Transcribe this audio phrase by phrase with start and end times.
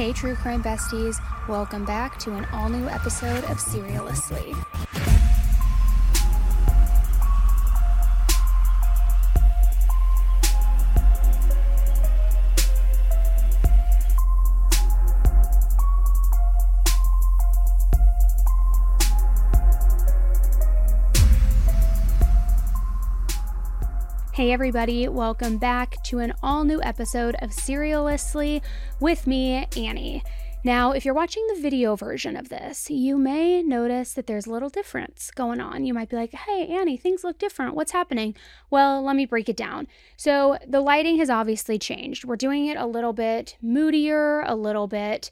[0.00, 4.56] Hey, true crime besties, welcome back to an all new episode of Serialously.
[24.32, 28.60] Hey, everybody, welcome back to an all new episode of Serialously
[28.98, 30.24] with me, Annie.
[30.64, 34.50] Now, if you're watching the video version of this, you may notice that there's a
[34.50, 35.84] little difference going on.
[35.84, 37.76] You might be like, hey, Annie, things look different.
[37.76, 38.34] What's happening?
[38.70, 39.86] Well, let me break it down.
[40.16, 42.24] So, the lighting has obviously changed.
[42.24, 45.30] We're doing it a little bit moodier, a little bit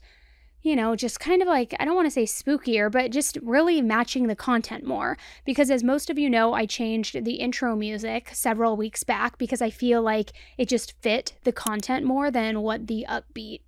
[0.61, 3.81] you know, just kind of like, I don't want to say spookier, but just really
[3.81, 5.17] matching the content more.
[5.45, 9.61] Because as most of you know, I changed the intro music several weeks back because
[9.61, 13.61] I feel like it just fit the content more than what the upbeat,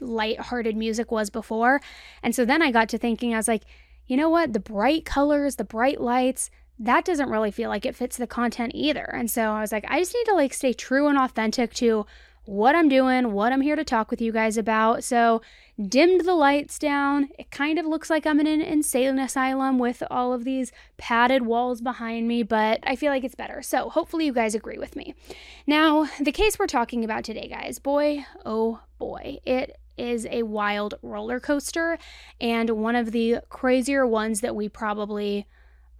[0.00, 1.80] light-hearted music was before.
[2.22, 3.62] And so then I got to thinking, I was like,
[4.06, 4.52] you know what?
[4.52, 8.72] The bright colors, the bright lights, that doesn't really feel like it fits the content
[8.74, 9.04] either.
[9.04, 12.04] And so I was like, I just need to like stay true and authentic to
[12.44, 15.04] what I'm doing, what I'm here to talk with you guys about.
[15.04, 15.42] So,
[15.80, 17.28] dimmed the lights down.
[17.38, 21.46] It kind of looks like I'm in an insane asylum with all of these padded
[21.46, 23.62] walls behind me, but I feel like it's better.
[23.62, 25.14] So, hopefully, you guys agree with me.
[25.66, 30.94] Now, the case we're talking about today, guys, boy, oh boy, it is a wild
[31.02, 31.98] roller coaster
[32.40, 35.46] and one of the crazier ones that we probably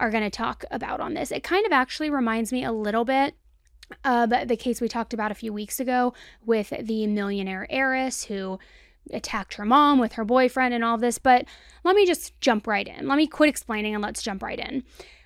[0.01, 1.31] are going to talk about on this.
[1.31, 3.37] It kind of actually reminds me a little bit
[4.05, 8.59] uh, the case we talked about a few weeks ago with the millionaire heiress who
[9.13, 11.19] attacked her mom with her boyfriend and all this.
[11.19, 11.47] But
[11.85, 13.09] let me just jump right in.
[13.09, 14.85] Let me quit explaining and let's jump right in.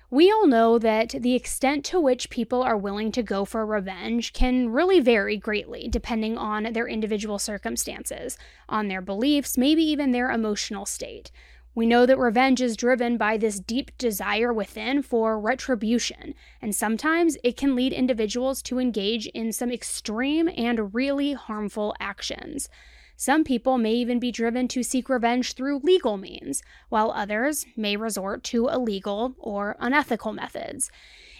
[0.09, 4.31] We all know that the extent to which people are willing to go for revenge
[4.31, 8.37] can really vary greatly depending on their individual circumstances,
[8.69, 11.29] on their beliefs, maybe even their emotional state.
[11.77, 17.37] We know that revenge is driven by this deep desire within for retribution, and sometimes
[17.43, 22.67] it can lead individuals to engage in some extreme and really harmful actions.
[23.15, 27.95] Some people may even be driven to seek revenge through legal means, while others may
[27.95, 30.89] resort to illegal or unethical methods.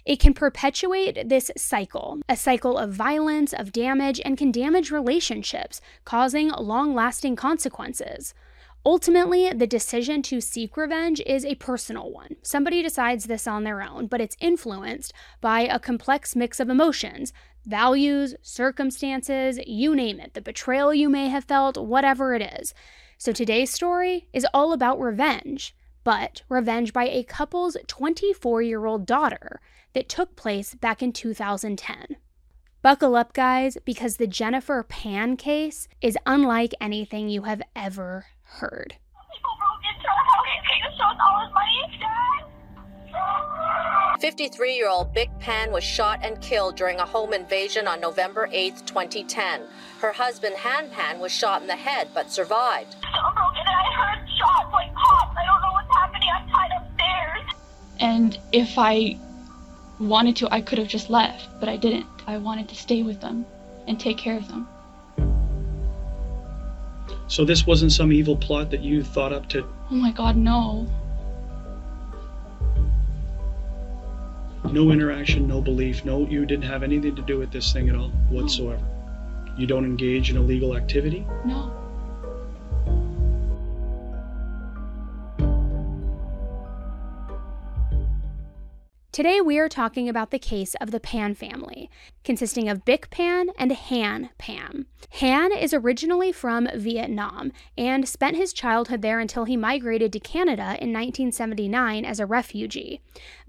[0.06, 5.82] It can perpetuate this cycle, a cycle of violence, of damage, and can damage relationships,
[6.06, 8.36] causing long lasting consequences.
[8.86, 12.38] Ultimately, the decision to seek revenge is a personal one.
[12.42, 15.12] Somebody decides this on their own, but it's influenced
[15.42, 17.34] by a complex mix of emotions,
[17.66, 22.74] values, circumstances, you name it, the betrayal you may have felt, whatever it is.
[23.18, 29.06] So today's story is all about revenge, but revenge by a couple's 24 year old
[29.06, 29.60] daughter
[29.94, 32.16] that took place back in 2010.
[32.82, 38.96] Buckle up, guys, because the Jennifer Pan case is unlike anything you have ever heard.
[44.20, 48.50] 53 year old Bic Pan was shot and killed during a home invasion on November
[48.52, 49.62] 8, 2010.
[50.02, 52.96] Her husband, Han Pan, was shot in the head but survived.
[58.00, 59.18] And if I
[60.00, 62.06] wanted to, I could have just left, but I didn't.
[62.26, 63.46] I wanted to stay with them
[63.88, 64.68] and take care of them.
[67.28, 69.68] So this wasn't some evil plot that you thought up to.
[69.92, 70.88] Oh my god, no.
[74.72, 77.96] No interaction, no belief, no, you didn't have anything to do with this thing at
[77.96, 78.82] all whatsoever.
[78.82, 79.54] No.
[79.58, 81.26] You don't engage in illegal activity?
[81.46, 81.72] No.
[89.18, 91.90] Today, we are talking about the case of the Pan family,
[92.24, 94.86] consisting of Bic Pan and Han Pan.
[95.14, 100.78] Han is originally from Vietnam and spent his childhood there until he migrated to Canada
[100.80, 103.02] in 1979 as a refugee.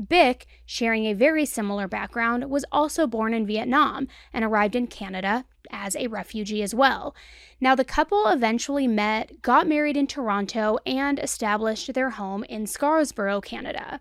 [0.09, 5.45] Bic, sharing a very similar background, was also born in Vietnam and arrived in Canada
[5.71, 7.15] as a refugee as well.
[7.61, 13.43] Now, the couple eventually met, got married in Toronto, and established their home in Scarborough,
[13.43, 14.01] Canada.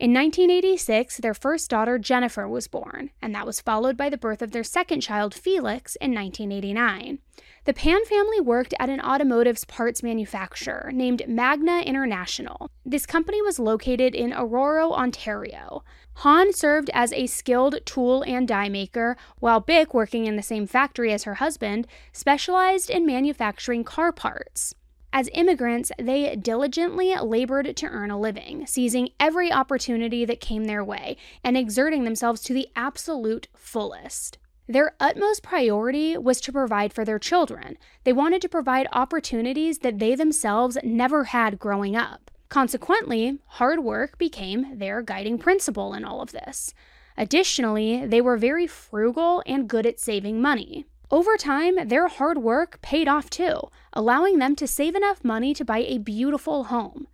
[0.00, 4.42] In 1986, their first daughter, Jennifer, was born, and that was followed by the birth
[4.42, 7.18] of their second child, Felix, in 1989.
[7.64, 12.70] The Pan family worked at an automotive parts manufacturer named Magna International.
[12.86, 15.82] This company was located in Aurora, Ontario.
[16.18, 20.68] Han served as a skilled tool and die maker, while Bick, working in the same
[20.68, 24.76] factory as her husband, specialized in manufacturing car parts.
[25.12, 30.84] As immigrants, they diligently labored to earn a living, seizing every opportunity that came their
[30.84, 34.38] way and exerting themselves to the absolute fullest.
[34.68, 37.78] Their utmost priority was to provide for their children.
[38.04, 42.30] They wanted to provide opportunities that they themselves never had growing up.
[42.50, 46.74] Consequently, hard work became their guiding principle in all of this.
[47.16, 50.84] Additionally, they were very frugal and good at saving money.
[51.10, 53.60] Over time, their hard work paid off too,
[53.94, 57.08] allowing them to save enough money to buy a beautiful home.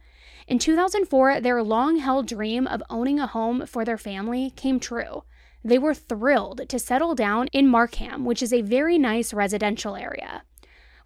[0.49, 5.23] In 2004, their long held dream of owning a home for their family came true.
[5.63, 10.43] They were thrilled to settle down in Markham, which is a very nice residential area.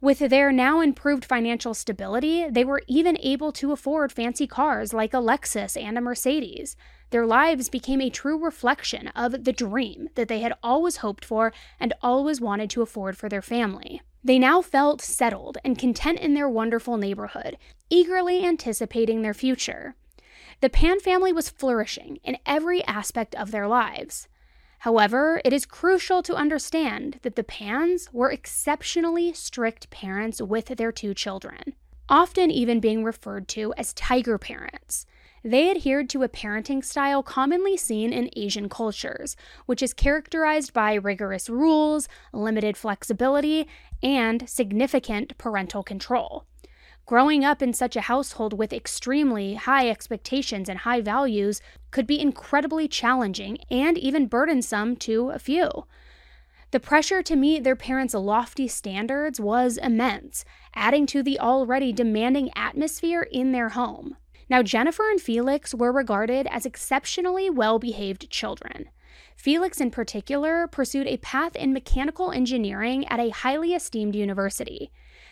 [0.01, 5.13] With their now improved financial stability, they were even able to afford fancy cars like
[5.13, 6.77] a Lexus and a Mercedes.
[7.11, 11.53] Their lives became a true reflection of the dream that they had always hoped for
[11.81, 14.01] and always wanted to afford for their family.
[14.23, 17.57] They now felt settled and content in their wonderful neighborhood,
[17.91, 19.97] eagerly anticipating their future.
[20.61, 24.29] The Pan family was flourishing in every aspect of their lives.
[24.81, 30.93] However, it is crucial to understand that the Pans were exceptionally strict parents with their
[30.93, 31.75] two children,
[32.09, 35.05] often even being referred to as tiger parents.
[35.45, 39.37] They adhered to a parenting style commonly seen in Asian cultures,
[39.67, 43.69] which is characterized by rigorous rules, limited flexibility,
[44.03, 46.45] and significant parental control.
[47.09, 52.21] Growing up in such a household with extremely high expectations and high values could be
[52.21, 55.71] incredibly challenging and even burdensome to a few.
[56.71, 60.45] The pressure to meet their parents' lofty standards was immense,
[60.75, 64.19] adding to the already demanding atmosphere in their home.
[64.51, 68.91] Now, Jennifer and Felix were regarded as exceptionally well behaved children.
[69.35, 74.91] Felix, in particular, pursued a path in mechanical engineering at a highly esteemed university.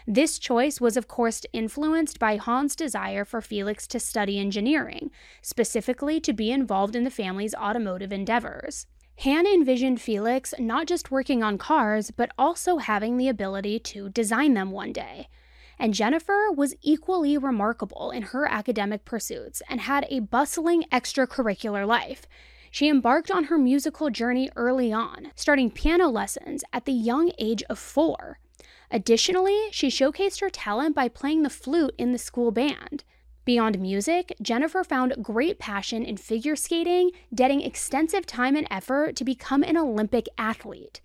[0.08, 5.10] This choice was, of course, influenced by Han's desire for Felix to study engineering,
[5.42, 8.86] specifically to be involved in the family's automotive endeavors.
[9.24, 14.54] Han envisioned Felix not just working on cars, but also having the ability to design
[14.54, 15.28] them one day.
[15.76, 22.26] And Jennifer was equally remarkable in her academic pursuits and had a bustling extracurricular life.
[22.70, 27.64] She embarked on her musical journey early on, starting piano lessons at the young age
[27.64, 28.38] of four.
[28.90, 33.04] Additionally, she showcased her talent by playing the flute in the school band.
[33.44, 39.24] Beyond music, Jennifer found great passion in figure skating, dedicating extensive time and effort to
[39.24, 41.00] become an Olympic athlete.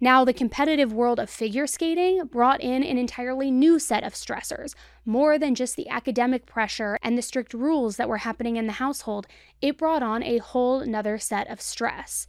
[0.00, 4.74] Now, the competitive world of figure skating brought in an entirely new set of stressors.
[5.04, 8.74] More than just the academic pressure and the strict rules that were happening in the
[8.74, 9.26] household,
[9.60, 12.28] it brought on a whole nother set of stress.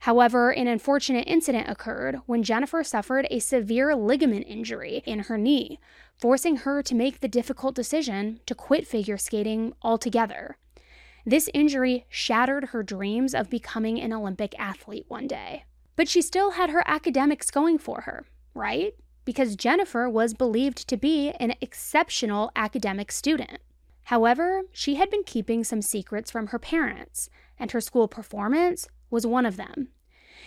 [0.00, 5.78] However, an unfortunate incident occurred when Jennifer suffered a severe ligament injury in her knee,
[6.18, 10.56] forcing her to make the difficult decision to quit figure skating altogether.
[11.26, 15.64] This injury shattered her dreams of becoming an Olympic athlete one day.
[15.96, 18.24] But she still had her academics going for her,
[18.54, 18.94] right?
[19.26, 23.58] Because Jennifer was believed to be an exceptional academic student.
[24.04, 29.26] However, she had been keeping some secrets from her parents, and her school performance was
[29.26, 29.88] one of them.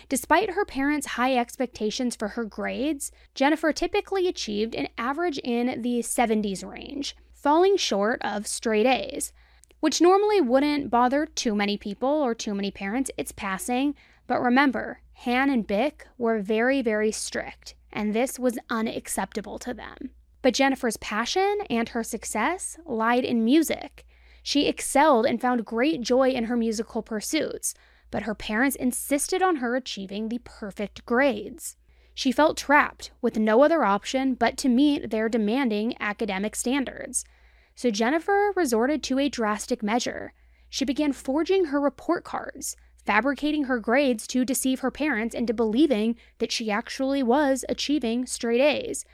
[0.10, 6.00] Despite her parents' high expectations for her grades, Jennifer typically achieved an average in the
[6.00, 9.32] 70s range, falling short of straight A's,
[9.80, 13.12] which normally wouldn't bother too many people or too many parents.
[13.18, 13.96] It's passing.
[14.28, 20.12] But remember, Han and Bick were very, very strict, and this was unacceptable to them.
[20.42, 24.06] But Jennifer's passion and her success lied in music.
[24.42, 27.74] She excelled and found great joy in her musical pursuits,
[28.14, 31.78] but her parents insisted on her achieving the perfect grades.
[32.14, 37.26] She felt trapped with no other option but to meet their demanding academic standards.
[37.74, 40.32] So Jennifer resorted to a drastic measure.
[40.70, 46.16] She began forging her report cards, fabricating her grades to deceive her parents into believing
[46.38, 49.06] that she actually was achieving straight A's,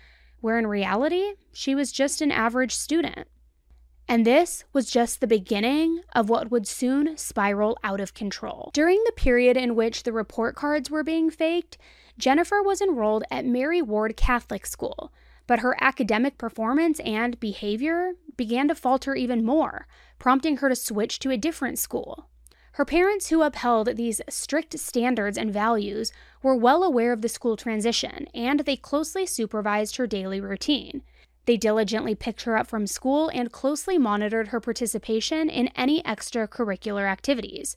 [0.42, 3.30] where in reality, she was just an average student.
[4.10, 8.72] And this was just the beginning of what would soon spiral out of control.
[8.74, 11.78] During the period in which the report cards were being faked,
[12.18, 15.14] Jennifer was enrolled at Mary Ward Catholic School,
[15.46, 19.86] but her academic performance and behavior began to falter even more,
[20.18, 22.30] prompting her to switch to a different school.
[22.74, 26.12] Her parents, who upheld these strict standards and values,
[26.42, 31.04] were well aware of the school transition, and they closely supervised her daily routine.
[31.50, 37.10] They diligently picked her up from school and closely monitored her participation in any extracurricular
[37.10, 37.76] activities.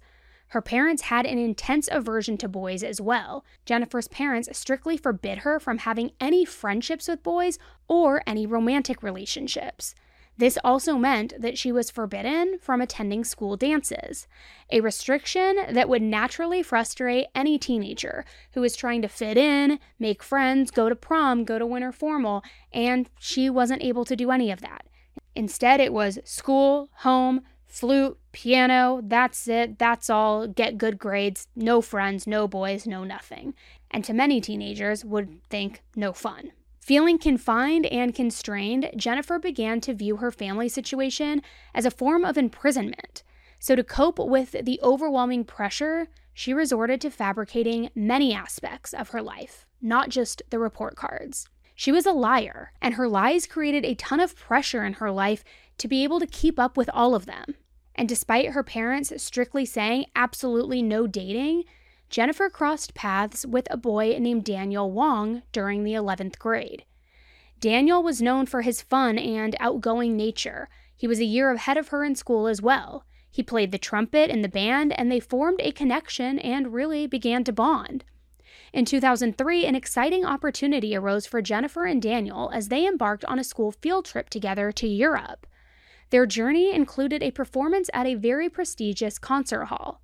[0.49, 3.47] Her parents had an intense aversion to boys as well.
[3.65, 9.95] Jennifer's parents strictly forbid her from having any friendships with boys or any romantic relationships.
[10.39, 14.27] This also meant that she was forbidden from attending school dances,
[14.71, 20.23] a restriction that would naturally frustrate any teenager who was trying to fit in, make
[20.23, 24.51] friends, go to prom, go to winter formal, and she wasn't able to do any
[24.51, 24.87] of that.
[25.35, 31.81] Instead, it was school, home, flute, piano, that's it, that's all, get good grades, no
[31.81, 33.55] friends, no boys, no nothing.
[33.91, 36.53] And to many teenagers would think no fun.
[36.83, 41.41] Feeling confined and constrained, Jennifer began to view her family situation
[41.77, 43.23] as a form of imprisonment.
[43.61, 49.23] So, to cope with the overwhelming pressure, she resorted to fabricating many aspects of her
[49.23, 51.49] life, not just the report cards.
[51.77, 55.45] She was a liar, and her lies created a ton of pressure in her life
[55.79, 57.55] to be able to keep up with all of them.
[57.95, 61.63] And despite her parents strictly saying absolutely no dating,
[62.13, 66.85] Jennifer crossed paths with a boy named Daniel Wong during the 11th grade.
[67.59, 70.69] Daniel was known for his fun and outgoing nature.
[70.95, 73.07] He was a year ahead of her in school as well.
[73.31, 77.45] He played the trumpet in the band, and they formed a connection and really began
[77.45, 78.05] to bond.
[78.75, 83.45] In 2003, an exciting opportunity arose for Jennifer and Daniel as they embarked on a
[83.45, 85.47] school field trip together to Europe.
[86.11, 90.02] Their journey included a performance at a very prestigious concert hall.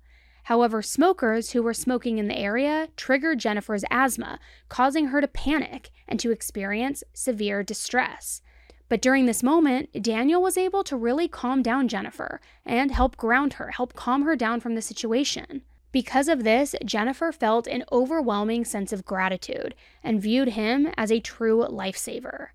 [0.49, 5.91] However, smokers who were smoking in the area triggered Jennifer's asthma, causing her to panic
[6.07, 8.41] and to experience severe distress.
[8.87, 13.53] But during this moment, Daniel was able to really calm down Jennifer and help ground
[13.53, 15.61] her, help calm her down from the situation.
[15.91, 21.19] Because of this, Jennifer felt an overwhelming sense of gratitude and viewed him as a
[21.19, 22.47] true lifesaver.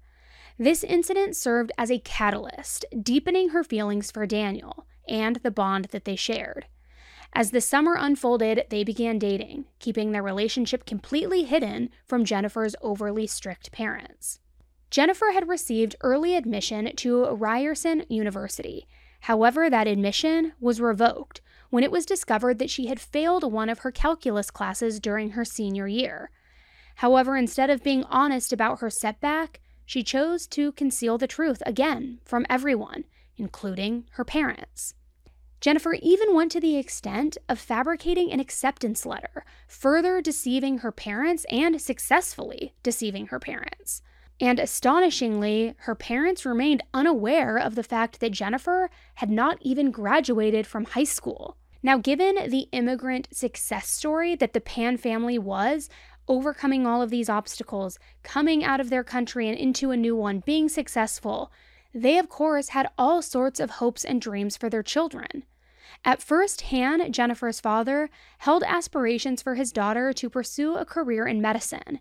[0.59, 6.05] This incident served as a catalyst, deepening her feelings for Daniel and the bond that
[6.05, 6.67] they shared.
[7.37, 13.27] As the summer unfolded, they began dating, keeping their relationship completely hidden from Jennifer's overly
[13.27, 14.39] strict parents.
[14.89, 18.87] Jennifer had received early admission to Ryerson University.
[19.23, 23.81] However, that admission was revoked when it was discovered that she had failed one of
[23.81, 26.31] her calculus classes during her senior year.
[26.97, 32.21] However, instead of being honest about her setback, she chose to conceal the truth again
[32.25, 33.05] from everyone,
[33.37, 34.95] including her parents.
[35.61, 41.47] Jennifer even went to the extent of fabricating an acceptance letter, further deceiving her parents
[41.51, 44.03] and successfully deceiving her parents.
[44.41, 50.67] And astonishingly, her parents remained unaware of the fact that Jennifer had not even graduated
[50.67, 51.57] from high school.
[51.83, 55.89] Now, given the immigrant success story that the Pan family was,
[56.27, 60.41] overcoming all of these obstacles, coming out of their country and into a new one,
[60.41, 61.53] being successful,
[61.95, 65.45] they, of course, had all sorts of hopes and dreams for their children.
[66.05, 71.41] At first, Han, Jennifer's father, held aspirations for his daughter to pursue a career in
[71.41, 72.01] medicine.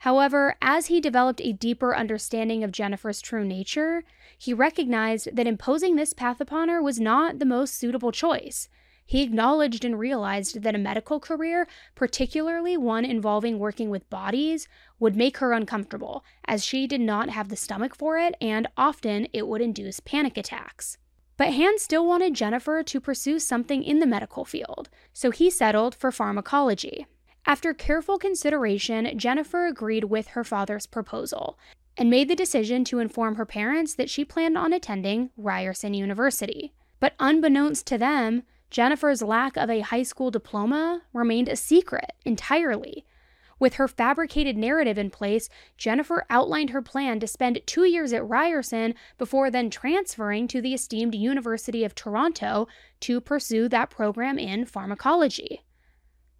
[0.00, 4.02] However, as he developed a deeper understanding of Jennifer's true nature,
[4.36, 8.68] he recognized that imposing this path upon her was not the most suitable choice.
[9.06, 14.66] He acknowledged and realized that a medical career, particularly one involving working with bodies,
[14.98, 19.28] would make her uncomfortable, as she did not have the stomach for it, and often
[19.32, 20.96] it would induce panic attacks.
[21.36, 25.94] But Han still wanted Jennifer to pursue something in the medical field, so he settled
[25.94, 27.06] for pharmacology.
[27.44, 31.58] After careful consideration, Jennifer agreed with her father's proposal
[31.96, 36.72] and made the decision to inform her parents that she planned on attending Ryerson University.
[37.00, 38.44] But unbeknownst to them,
[38.74, 43.04] Jennifer's lack of a high school diploma remained a secret entirely.
[43.60, 48.28] With her fabricated narrative in place, Jennifer outlined her plan to spend two years at
[48.28, 52.66] Ryerson before then transferring to the esteemed University of Toronto
[52.98, 55.62] to pursue that program in pharmacology.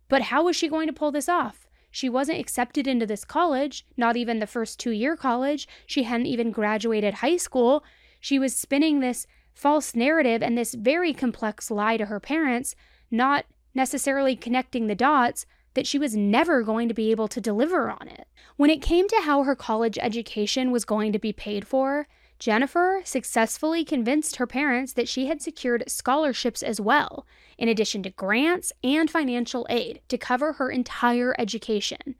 [0.09, 1.69] But how was she going to pull this off?
[1.89, 5.69] She wasn't accepted into this college, not even the first two year college.
[5.87, 7.85] She hadn't even graduated high school.
[8.19, 12.75] She was spinning this false narrative and this very complex lie to her parents,
[13.11, 17.91] not necessarily connecting the dots that she was never going to be able to deliver
[17.91, 18.27] on it.
[18.57, 22.07] When it came to how her college education was going to be paid for,
[22.39, 27.27] Jennifer successfully convinced her parents that she had secured scholarships as well,
[27.59, 32.17] in addition to grants and financial aid to cover her entire education.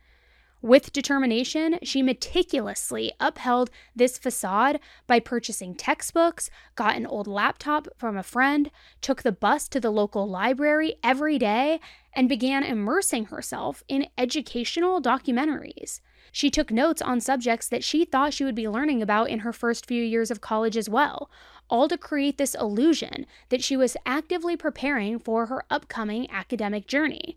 [0.65, 8.17] With determination, she meticulously upheld this facade by purchasing textbooks, got an old laptop from
[8.17, 8.71] a friend,
[9.03, 11.81] took the bus to the local library every day,
[12.15, 16.01] and began immersing herself in educational documentaries.
[16.33, 19.53] She took notes on subjects that she thought she would be learning about in her
[19.53, 21.31] first few years of college as well,
[21.69, 27.37] all to create this illusion that she was actively preparing for her upcoming academic journey.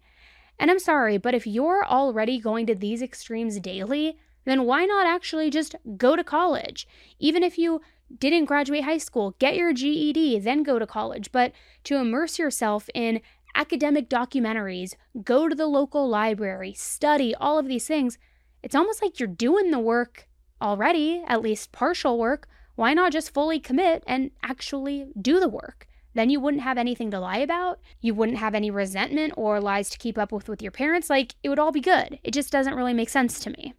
[0.59, 5.05] And I'm sorry, but if you're already going to these extremes daily, then why not
[5.05, 6.87] actually just go to college?
[7.19, 7.81] Even if you
[8.17, 11.51] didn't graduate high school, get your GED, then go to college, but
[11.83, 13.21] to immerse yourself in
[13.55, 18.17] academic documentaries, go to the local library, study all of these things,
[18.63, 20.27] it's almost like you're doing the work
[20.61, 22.47] already, at least partial work.
[22.75, 25.87] Why not just fully commit and actually do the work?
[26.17, 27.79] Then you wouldn't have anything to lie about.
[28.01, 31.11] You wouldn't have any resentment or lies to keep up with with your parents.
[31.11, 32.17] Like, it would all be good.
[32.23, 33.75] It just doesn't really make sense to me.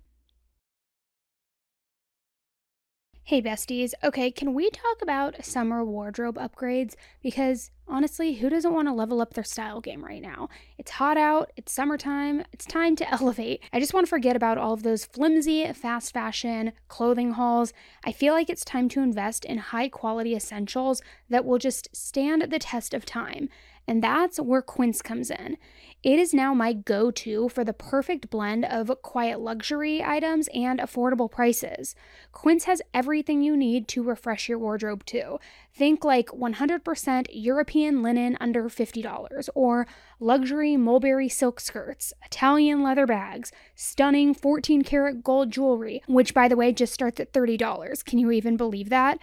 [3.29, 3.93] Hey, besties.
[4.03, 6.95] Okay, can we talk about summer wardrobe upgrades?
[7.23, 10.49] Because honestly, who doesn't want to level up their style game right now?
[10.79, 13.61] It's hot out, it's summertime, it's time to elevate.
[13.71, 17.75] I just want to forget about all of those flimsy, fast fashion clothing hauls.
[18.03, 22.51] I feel like it's time to invest in high quality essentials that will just stand
[22.51, 23.51] the test of time.
[23.89, 25.57] And that's where Quince comes in.
[26.05, 30.79] It is now my go to for the perfect blend of quiet luxury items and
[30.79, 31.97] affordable prices.
[32.31, 35.41] Quince has everything you need to refresh your wardrobe, too.
[35.75, 39.89] Think like 100% European linen under $50, or
[40.21, 46.57] luxury mulberry silk skirts, Italian leather bags, stunning 14 karat gold jewelry, which by the
[46.57, 48.05] way just starts at $30.
[48.05, 49.19] Can you even believe that?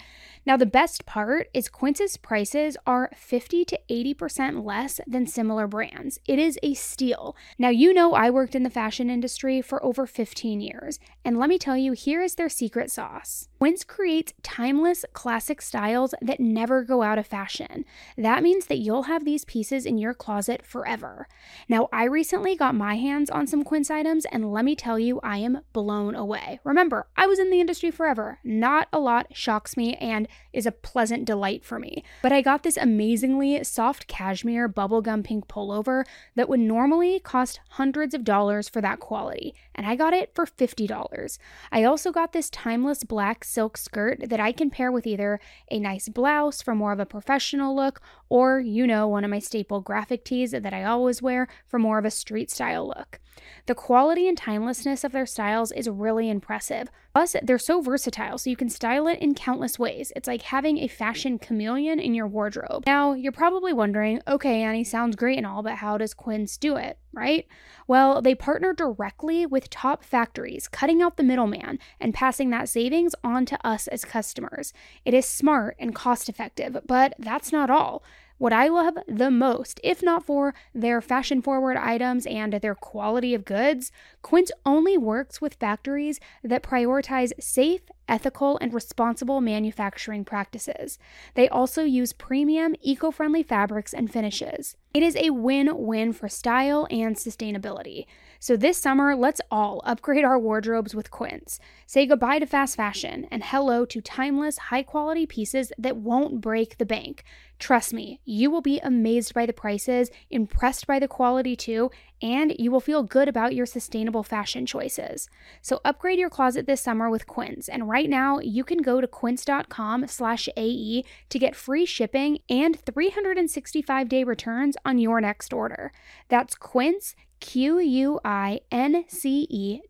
[0.45, 6.19] Now, the best part is Quince's prices are 50 to 80% less than similar brands.
[6.27, 7.35] It is a steal.
[7.57, 11.49] Now, you know I worked in the fashion industry for over 15 years, and let
[11.49, 13.49] me tell you, here is their secret sauce.
[13.65, 17.83] Quince creates timeless, classic styles that never go out of fashion.
[18.15, 21.27] That means that you'll have these pieces in your closet forever.
[21.67, 25.19] Now, I recently got my hands on some Quince items, and let me tell you,
[25.23, 26.59] I am blown away.
[26.63, 28.37] Remember, I was in the industry forever.
[28.43, 32.03] Not a lot shocks me, and is a pleasant delight for me.
[32.21, 36.05] But I got this amazingly soft cashmere bubblegum pink pullover
[36.35, 40.45] that would normally cost hundreds of dollars for that quality, and I got it for
[40.45, 41.39] $50.
[41.71, 45.39] I also got this timeless black silk skirt that I can pair with either
[45.71, 49.39] a nice blouse for more of a professional look, or, you know, one of my
[49.39, 53.19] staple graphic tees that I always wear for more of a street style look.
[53.65, 56.89] The quality and timelessness of their styles is really impressive.
[57.13, 60.11] Plus, they're so versatile, so you can style it in countless ways.
[60.15, 62.83] It's like having a fashion chameleon in your wardrobe.
[62.85, 66.75] Now, you're probably wondering okay, Annie, sounds great and all, but how does Quince do
[66.75, 67.47] it, right?
[67.87, 73.15] Well, they partner directly with top factories, cutting out the middleman and passing that savings
[73.23, 74.73] on to us as customers.
[75.05, 78.03] It is smart and cost effective, but that's not all.
[78.37, 83.33] What I love the most, if not for their fashion forward items and their quality
[83.33, 90.99] of goods, Quince only works with factories that prioritize safe, ethical, and responsible manufacturing practices.
[91.35, 94.75] They also use premium, eco friendly fabrics and finishes.
[94.93, 98.05] It is a win win for style and sustainability.
[98.45, 101.59] So this summer, let's all upgrade our wardrobes with Quince.
[101.87, 106.77] Say goodbye to fast fashion and hello to timeless, high quality pieces that won't break
[106.77, 107.23] the bank.
[107.57, 111.89] Trust me, you will be amazed by the prices, impressed by the quality too,
[112.21, 115.27] and you will feel good about your sustainable fashion choices.
[115.61, 119.07] So upgrade your closet this summer with Quince, and right now you can go to
[119.07, 125.91] quince.com/ae to get free shipping and 365-day returns on your next order.
[126.27, 128.21] That's Quince Q-U-I-N-C-E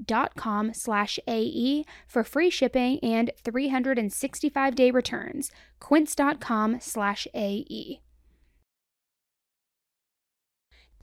[0.03, 5.51] dot com slash A-E for free shipping and 365-day returns.
[5.79, 7.99] Quince.com slash A-E.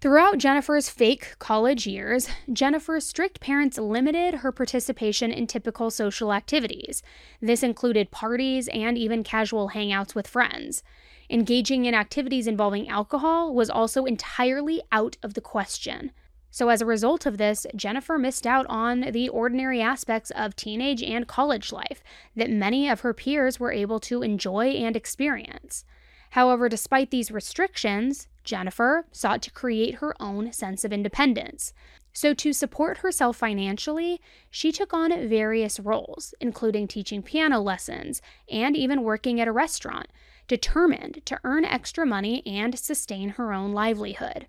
[0.02, 7.04] Throughout Jennifer's fake college years, Jennifer's strict parents limited her participation in typical social activities.
[7.40, 10.82] This included parties and even casual hangouts with friends.
[11.30, 16.10] Engaging in activities involving alcohol was also entirely out of the question.
[16.54, 21.02] So, as a result of this, Jennifer missed out on the ordinary aspects of teenage
[21.02, 22.02] and college life
[22.36, 25.86] that many of her peers were able to enjoy and experience.
[26.32, 31.72] However, despite these restrictions, Jennifer sought to create her own sense of independence.
[32.12, 38.76] So, to support herself financially, she took on various roles, including teaching piano lessons and
[38.76, 40.08] even working at a restaurant,
[40.48, 44.48] determined to earn extra money and sustain her own livelihood.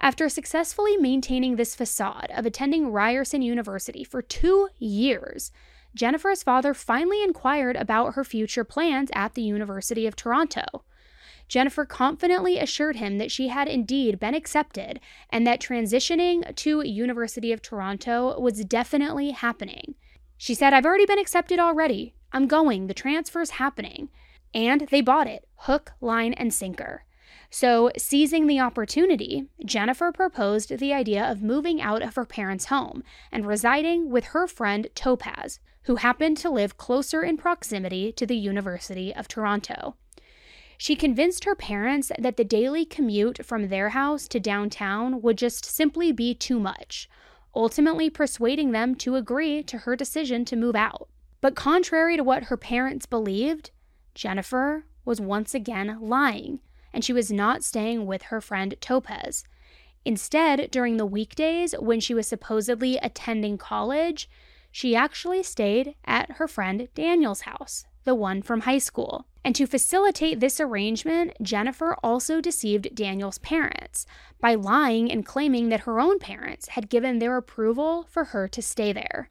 [0.00, 5.50] After successfully maintaining this facade of attending Ryerson University for two years,
[5.94, 10.84] Jennifer's father finally inquired about her future plans at the University of Toronto.
[11.48, 17.52] Jennifer confidently assured him that she had indeed been accepted and that transitioning to University
[17.52, 19.94] of Toronto was definitely happening.
[20.36, 22.14] She said, I've already been accepted already.
[22.32, 22.86] I'm going.
[22.86, 24.10] The transfer's happening.
[24.54, 27.04] And they bought it hook, line, and sinker.
[27.50, 33.02] So, seizing the opportunity, Jennifer proposed the idea of moving out of her parents' home
[33.32, 38.36] and residing with her friend Topaz, who happened to live closer in proximity to the
[38.36, 39.96] University of Toronto.
[40.76, 45.64] She convinced her parents that the daily commute from their house to downtown would just
[45.64, 47.08] simply be too much,
[47.54, 51.08] ultimately persuading them to agree to her decision to move out.
[51.40, 53.70] But contrary to what her parents believed,
[54.14, 56.60] Jennifer was once again lying,
[56.92, 59.44] and she was not staying with her friend Topaz.
[60.04, 64.28] Instead, during the weekdays when she was supposedly attending college,
[64.70, 69.26] she actually stayed at her friend Daniel's house, the one from high school.
[69.44, 74.06] And to facilitate this arrangement, Jennifer also deceived Daniel's parents
[74.40, 78.62] by lying and claiming that her own parents had given their approval for her to
[78.62, 79.30] stay there.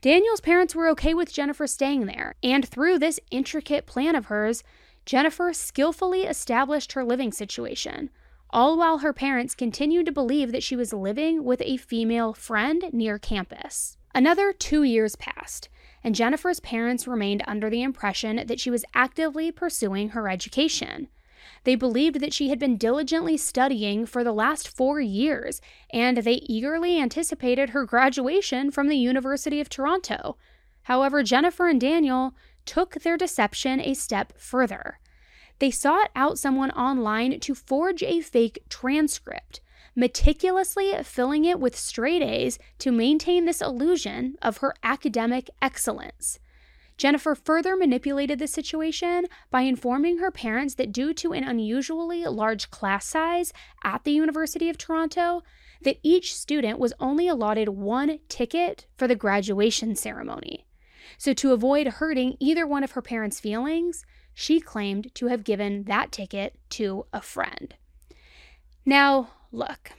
[0.00, 4.62] Daniel's parents were okay with Jennifer staying there, and through this intricate plan of hers,
[5.06, 8.10] Jennifer skillfully established her living situation,
[8.50, 12.84] all while her parents continued to believe that she was living with a female friend
[12.92, 13.98] near campus.
[14.14, 15.68] Another two years passed,
[16.02, 21.08] and Jennifer's parents remained under the impression that she was actively pursuing her education.
[21.64, 26.34] They believed that she had been diligently studying for the last four years, and they
[26.46, 30.36] eagerly anticipated her graduation from the University of Toronto.
[30.84, 32.34] However, Jennifer and Daniel
[32.66, 34.98] took their deception a step further.
[35.58, 39.60] They sought out someone online to forge a fake transcript,
[39.94, 46.40] meticulously filling it with straight A's to maintain this illusion of her academic excellence.
[46.96, 52.70] Jennifer further manipulated the situation by informing her parents that due to an unusually large
[52.70, 55.42] class size at the University of Toronto,
[55.82, 60.66] that each student was only allotted one ticket for the graduation ceremony.
[61.18, 65.84] So, to avoid hurting either one of her parents' feelings, she claimed to have given
[65.84, 67.74] that ticket to a friend.
[68.84, 69.92] Now, look,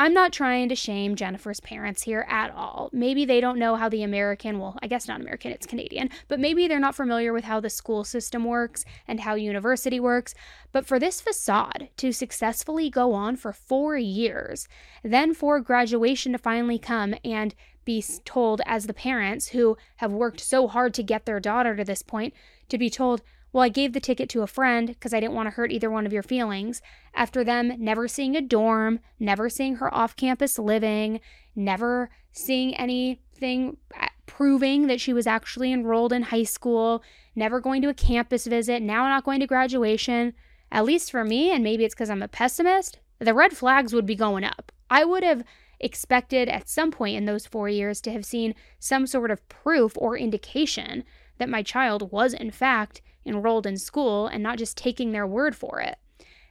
[0.00, 2.88] I'm not trying to shame Jennifer's parents here at all.
[2.92, 6.38] Maybe they don't know how the American, well, I guess not American, it's Canadian, but
[6.38, 10.34] maybe they're not familiar with how the school system works and how university works.
[10.70, 14.68] But for this facade to successfully go on for four years,
[15.02, 17.56] then for graduation to finally come and
[17.88, 21.82] be told, as the parents who have worked so hard to get their daughter to
[21.82, 22.34] this point,
[22.68, 25.46] to be told, well, I gave the ticket to a friend because I didn't want
[25.46, 26.82] to hurt either one of your feelings.
[27.14, 31.20] After them never seeing a dorm, never seeing her off campus living,
[31.56, 37.02] never seeing anything uh, proving that she was actually enrolled in high school,
[37.34, 40.34] never going to a campus visit, now not going to graduation.
[40.70, 44.04] At least for me, and maybe it's because I'm a pessimist, the red flags would
[44.04, 44.72] be going up.
[44.90, 45.42] I would have
[45.80, 49.92] expected at some point in those four years to have seen some sort of proof
[49.96, 51.04] or indication
[51.38, 55.54] that my child was, in fact, enrolled in school and not just taking their word
[55.54, 55.96] for it.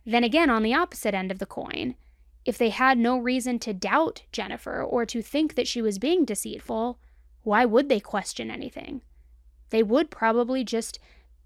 [0.06, 1.96] Then again, on the opposite end of the coin,
[2.46, 6.24] if they had no reason to doubt Jennifer or to think that she was being
[6.24, 6.98] deceitful,
[7.44, 9.02] why would they question anything?
[9.70, 11.00] They would probably just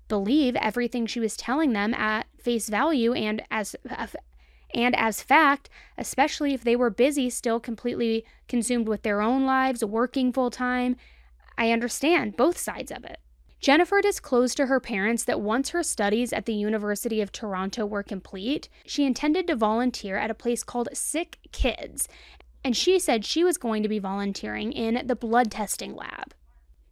[0.07, 3.75] believe everything she was telling them at face value and as
[4.73, 9.83] and as fact, especially if they were busy still completely consumed with their own lives,
[9.83, 10.95] working full time.
[11.57, 13.19] I understand both sides of it.
[13.59, 18.01] Jennifer disclosed to her parents that once her studies at the University of Toronto were
[18.01, 22.07] complete, she intended to volunteer at a place called Sick Kids,
[22.63, 26.33] and she said she was going to be volunteering in the blood testing lab.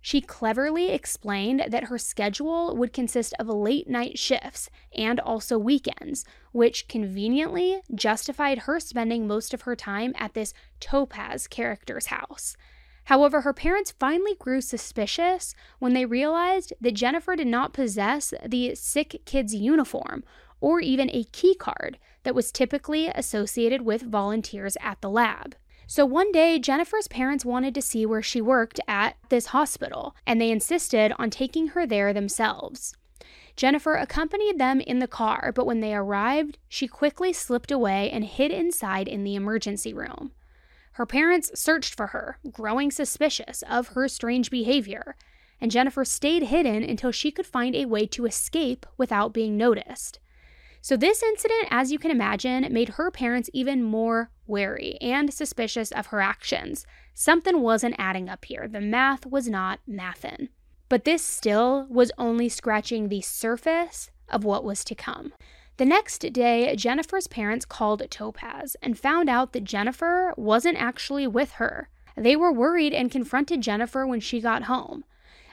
[0.09, 6.25] She cleverly explained that her schedule would consist of late night shifts and also weekends,
[6.51, 12.57] which conveniently justified her spending most of her time at this Topaz character's house.
[13.03, 18.73] However, her parents finally grew suspicious when they realized that Jennifer did not possess the
[18.73, 20.23] sick kids uniform
[20.59, 25.55] or even a key card that was typically associated with volunteers at the lab.
[25.91, 30.39] So one day, Jennifer's parents wanted to see where she worked at this hospital, and
[30.39, 32.95] they insisted on taking her there themselves.
[33.55, 38.23] Jennifer accompanied them in the car, but when they arrived, she quickly slipped away and
[38.23, 40.31] hid inside in the emergency room.
[40.91, 45.15] Her parents searched for her, growing suspicious of her strange behavior,
[45.59, 50.19] and Jennifer stayed hidden until she could find a way to escape without being noticed.
[50.81, 55.91] So, this incident, as you can imagine, made her parents even more wary and suspicious
[55.91, 56.85] of her actions.
[57.13, 58.67] Something wasn't adding up here.
[58.67, 60.49] The math was not mathin'.
[60.89, 65.33] But this still was only scratching the surface of what was to come.
[65.77, 71.53] The next day, Jennifer's parents called Topaz and found out that Jennifer wasn't actually with
[71.53, 71.87] her.
[72.17, 75.05] They were worried and confronted Jennifer when she got home.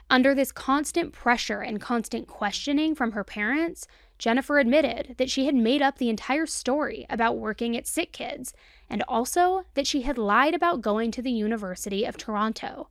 [0.09, 3.87] Under this constant pressure and constant questioning from her parents,
[4.19, 8.55] Jennifer admitted that she had made up the entire story about working at Sick Kids
[8.89, 12.89] and also that she had lied about going to the University of Toronto.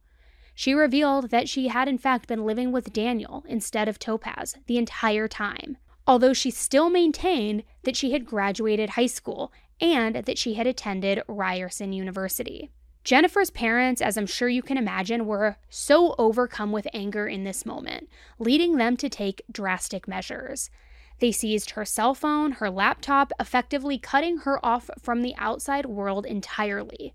[0.54, 4.78] She revealed that she had, in fact, been living with Daniel instead of Topaz the
[4.78, 10.54] entire time, although she still maintained that she had graduated high school and that she
[10.54, 12.72] had attended Ryerson University.
[13.04, 17.66] Jennifer's parents, as I'm sure you can imagine, were so overcome with anger in this
[17.66, 18.10] moment,
[18.40, 20.72] leading them to take drastic measures.
[21.20, 26.26] They seized her cell phone, her laptop, effectively cutting her off from the outside world
[26.26, 27.14] entirely.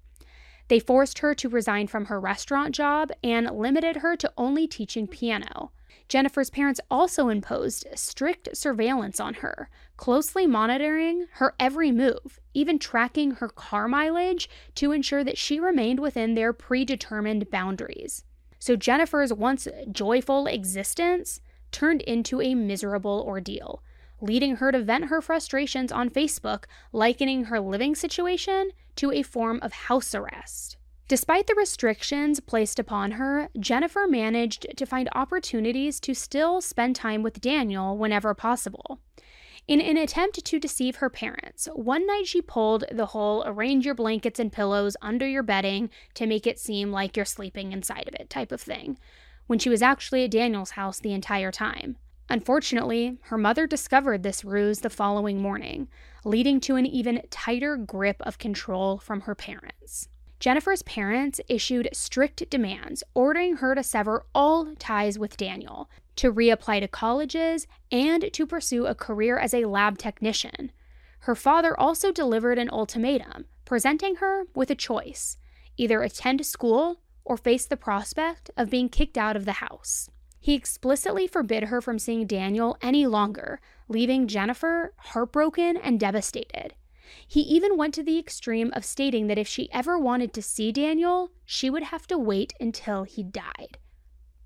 [0.68, 5.06] They forced her to resign from her restaurant job and limited her to only teaching
[5.06, 5.72] piano.
[6.08, 13.32] Jennifer's parents also imposed strict surveillance on her, closely monitoring her every move, even tracking
[13.32, 18.24] her car mileage to ensure that she remained within their predetermined boundaries.
[18.58, 23.82] So Jennifer's once joyful existence turned into a miserable ordeal,
[24.20, 29.58] leading her to vent her frustrations on Facebook, likening her living situation to a form
[29.62, 30.76] of house arrest.
[31.08, 37.24] Despite the restrictions placed upon her, Jennifer managed to find opportunities to still spend time
[37.24, 39.00] with Daniel whenever possible.
[39.66, 43.94] In an attempt to deceive her parents, one night she pulled the whole arrange your
[43.94, 48.14] blankets and pillows under your bedding to make it seem like you're sleeping inside of
[48.14, 48.98] it type of thing,
[49.46, 51.96] when she was actually at Daniel's house the entire time.
[52.30, 55.88] Unfortunately, her mother discovered this ruse the following morning,
[56.24, 60.08] leading to an even tighter grip of control from her parents.
[60.38, 66.80] Jennifer's parents issued strict demands, ordering her to sever all ties with Daniel, to reapply
[66.80, 70.70] to colleges, and to pursue a career as a lab technician.
[71.20, 75.36] Her father also delivered an ultimatum, presenting her with a choice
[75.76, 80.10] either attend school or face the prospect of being kicked out of the house.
[80.40, 86.74] He explicitly forbid her from seeing Daniel any longer, leaving Jennifer heartbroken and devastated.
[87.26, 90.72] He even went to the extreme of stating that if she ever wanted to see
[90.72, 93.78] Daniel, she would have to wait until he died.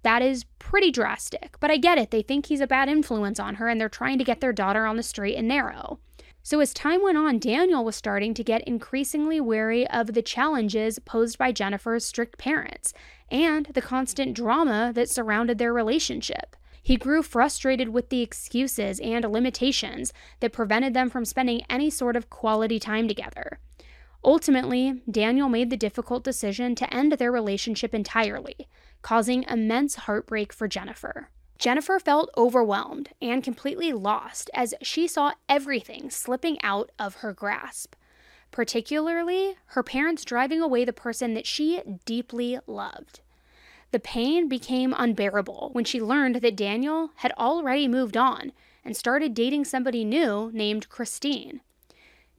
[0.03, 2.11] That is pretty drastic, but I get it.
[2.11, 4.87] They think he's a bad influence on her and they're trying to get their daughter
[4.87, 6.01] on the straight and narrow.
[6.43, 10.99] So, as time went on, Daniel was starting to get increasingly wary of the challenges
[10.99, 12.93] posed by Jennifer's strict parents
[13.31, 16.57] and the constant drama that surrounded their relationship.
[16.83, 22.15] He grew frustrated with the excuses and limitations that prevented them from spending any sort
[22.15, 23.59] of quality time together.
[24.23, 28.69] Ultimately, Daniel made the difficult decision to end their relationship entirely,
[29.03, 31.29] causing immense heartbreak for Jennifer.
[31.59, 37.95] Jennifer felt overwhelmed and completely lost as she saw everything slipping out of her grasp,
[38.55, 43.19] particularly her parents driving away the person that she deeply loved.
[43.91, 48.53] The pain became unbearable when she learned that Daniel had already moved on
[48.85, 51.63] and started dating somebody new named Christine.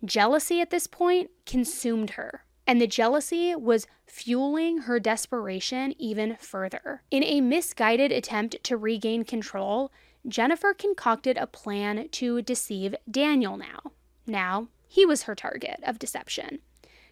[0.06, 7.02] Jealousy at this point consumed her, and the jealousy was fueling her desperation even further.
[7.12, 9.92] In a misguided attempt to regain control,
[10.26, 13.92] Jennifer concocted a plan to deceive Daniel now.
[14.26, 16.60] Now, he was her target of deception.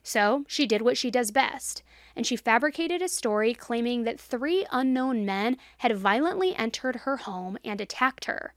[0.04, 1.84] So she did what she does best,
[2.15, 7.58] and she fabricated a story claiming that three unknown men had violently entered her home
[7.62, 8.54] and attacked her.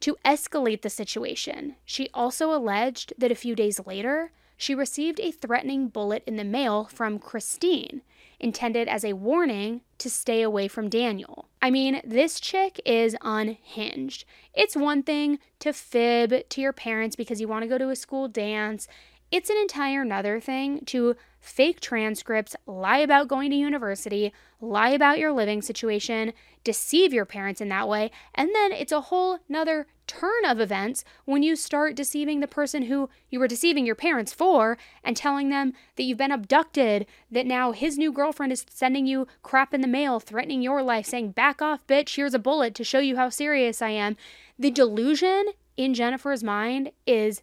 [0.00, 5.30] To escalate the situation, she also alleged that a few days later, she received a
[5.30, 8.02] threatening bullet in the mail from Christine,
[8.40, 11.48] intended as a warning to stay away from Daniel.
[11.62, 14.24] I mean, this chick is unhinged.
[14.54, 17.96] It's one thing to fib to your parents because you want to go to a
[17.96, 18.88] school dance
[19.30, 25.18] it's an entire nother thing to fake transcripts, lie about going to university, lie about
[25.18, 26.32] your living situation,
[26.64, 31.04] deceive your parents in that way, and then it's a whole nother turn of events
[31.24, 35.50] when you start deceiving the person who you were deceiving your parents for and telling
[35.50, 39.82] them that you've been abducted, that now his new girlfriend is sending you crap in
[39.82, 43.14] the mail, threatening your life, saying, Back off, bitch, here's a bullet to show you
[43.14, 44.16] how serious I am.
[44.58, 45.44] The delusion
[45.76, 47.40] in Jennifer's mind is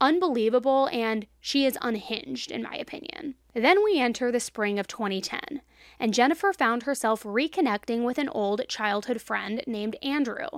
[0.00, 3.36] unbelievable and she is unhinged, in my opinion.
[3.54, 5.62] Then we enter the spring of 2010,
[6.00, 10.48] and Jennifer found herself reconnecting with an old childhood friend named Andrew.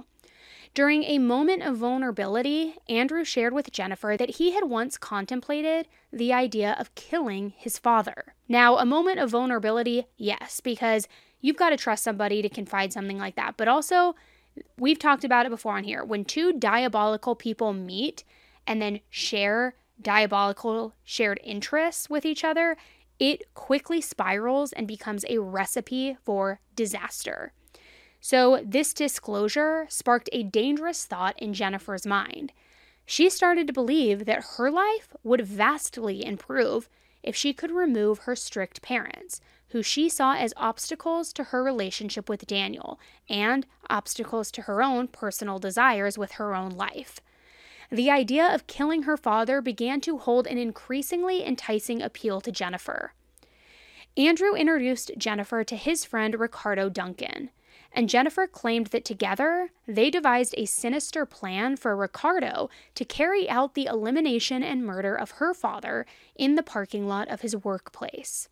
[0.74, 6.32] During a moment of vulnerability, Andrew shared with Jennifer that he had once contemplated the
[6.32, 8.34] idea of killing his father.
[8.48, 11.08] Now, a moment of vulnerability, yes, because
[11.40, 14.14] you've got to trust somebody to confide something like that, but also,
[14.78, 16.04] we've talked about it before on here.
[16.04, 18.24] When two diabolical people meet,
[18.68, 22.76] and then share diabolical shared interests with each other,
[23.18, 27.52] it quickly spirals and becomes a recipe for disaster.
[28.20, 32.52] So, this disclosure sparked a dangerous thought in Jennifer's mind.
[33.06, 36.88] She started to believe that her life would vastly improve
[37.22, 42.28] if she could remove her strict parents, who she saw as obstacles to her relationship
[42.28, 47.20] with Daniel and obstacles to her own personal desires with her own life.
[47.90, 53.12] The idea of killing her father began to hold an increasingly enticing appeal to Jennifer.
[54.16, 57.50] Andrew introduced Jennifer to his friend Ricardo Duncan,
[57.98, 63.74] and Jennifer claimed that together they devised a sinister plan for Ricardo to carry out
[63.74, 66.06] the elimination and murder of her father
[66.36, 68.48] in the parking lot of his workplace.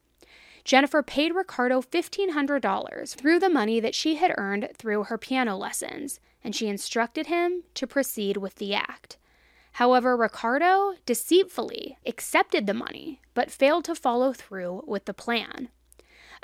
[0.65, 6.19] Jennifer paid Ricardo $1,500 through the money that she had earned through her piano lessons,
[6.43, 9.17] and she instructed him to proceed with the act.
[9.75, 15.69] However, Ricardo deceitfully accepted the money, but failed to follow through with the plan.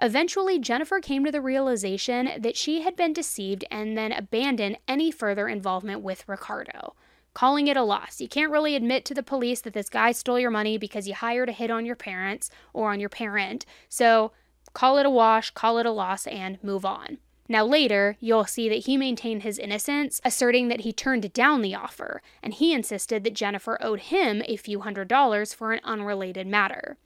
[0.03, 5.13] Eventually, Jennifer came to the realization that she had been deceived and then abandoned any
[5.13, 6.97] further involvement with Ricardo,
[7.35, 8.21] calling it a loss.
[8.21, 11.15] You can't really admit to the police that this guy stole your money because you
[11.15, 13.65] hired a hit on your parents or on your parent.
[13.89, 14.33] So
[14.73, 17.19] call it a wash, call it a loss, and move on.
[17.49, 21.77] Now, later, you'll see that he maintained his innocence, asserting that he turned down the
[21.77, 26.49] offer, and he insisted that Jennifer owed him a few hundred dollars for an unrelated
[26.49, 26.97] matter.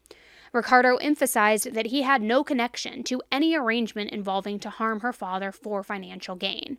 [0.53, 5.53] Ricardo emphasized that he had no connection to any arrangement involving to harm her father
[5.53, 6.79] for financial gain.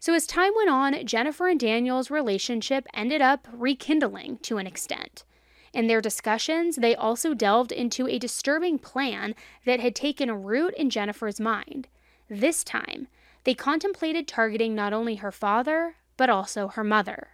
[0.00, 5.24] So, as time went on, Jennifer and Daniel's relationship ended up rekindling to an extent.
[5.72, 9.34] In their discussions, they also delved into a disturbing plan
[9.64, 11.88] that had taken root in Jennifer's mind.
[12.28, 13.08] This time,
[13.44, 17.30] they contemplated targeting not only her father, but also her mother.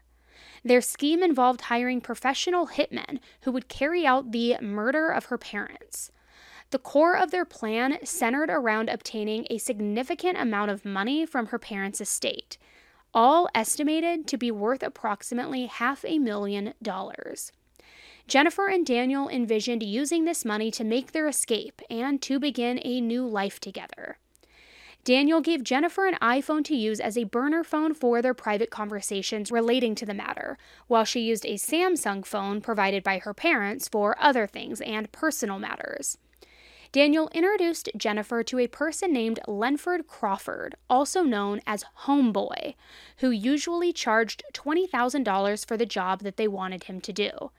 [0.65, 6.13] Their scheme involved hiring professional hitmen who would carry out the murder of her parents.
[6.71, 11.59] The core of their plan centered around obtaining a significant amount of money from her
[11.59, 12.59] parents' estate,
[13.13, 17.51] all estimated to be worth approximately half a million dollars.
[18.29, 23.01] Jennifer and Daniel envisioned using this money to make their escape and to begin a
[23.01, 24.19] new life together.
[25.11, 29.51] Daniel gave Jennifer an iPhone to use as a burner phone for their private conversations
[29.51, 34.15] relating to the matter, while she used a Samsung phone provided by her parents for
[34.21, 36.17] other things and personal matters.
[36.93, 42.77] Daniel introduced Jennifer to a person named Lenford Crawford, also known as Homeboy,
[43.17, 47.51] who usually charged $20,000 for the job that they wanted him to do.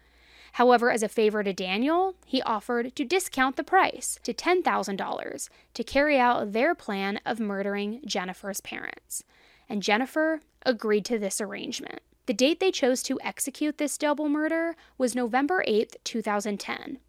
[0.54, 5.84] However, as a favor to Daniel, he offered to discount the price to $10,000 to
[5.84, 9.24] carry out their plan of murdering Jennifer's parents.
[9.70, 12.02] And Jennifer agreed to this arrangement.
[12.26, 17.00] The date they chose to execute this double murder was November 8, 2010.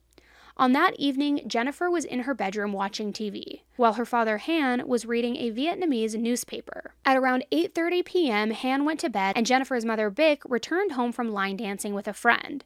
[0.57, 5.07] On that evening, Jennifer was in her bedroom watching TV, while her father Han was
[5.07, 6.92] reading a Vietnamese newspaper.
[7.05, 11.33] At around 8:30 p.m., Han went to bed and Jennifer's mother Bic returned home from
[11.33, 12.64] line dancing with a friend.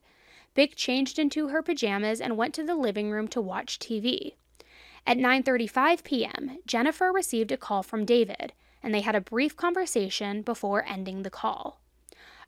[0.56, 4.34] Bic changed into her pajamas and went to the living room to watch TV.
[5.06, 10.40] At 9:35 p.m., Jennifer received a call from David, and they had a brief conversation
[10.40, 11.80] before ending the call.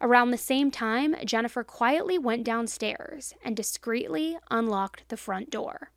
[0.01, 5.91] Around the same time, Jennifer quietly went downstairs and discreetly unlocked the front door.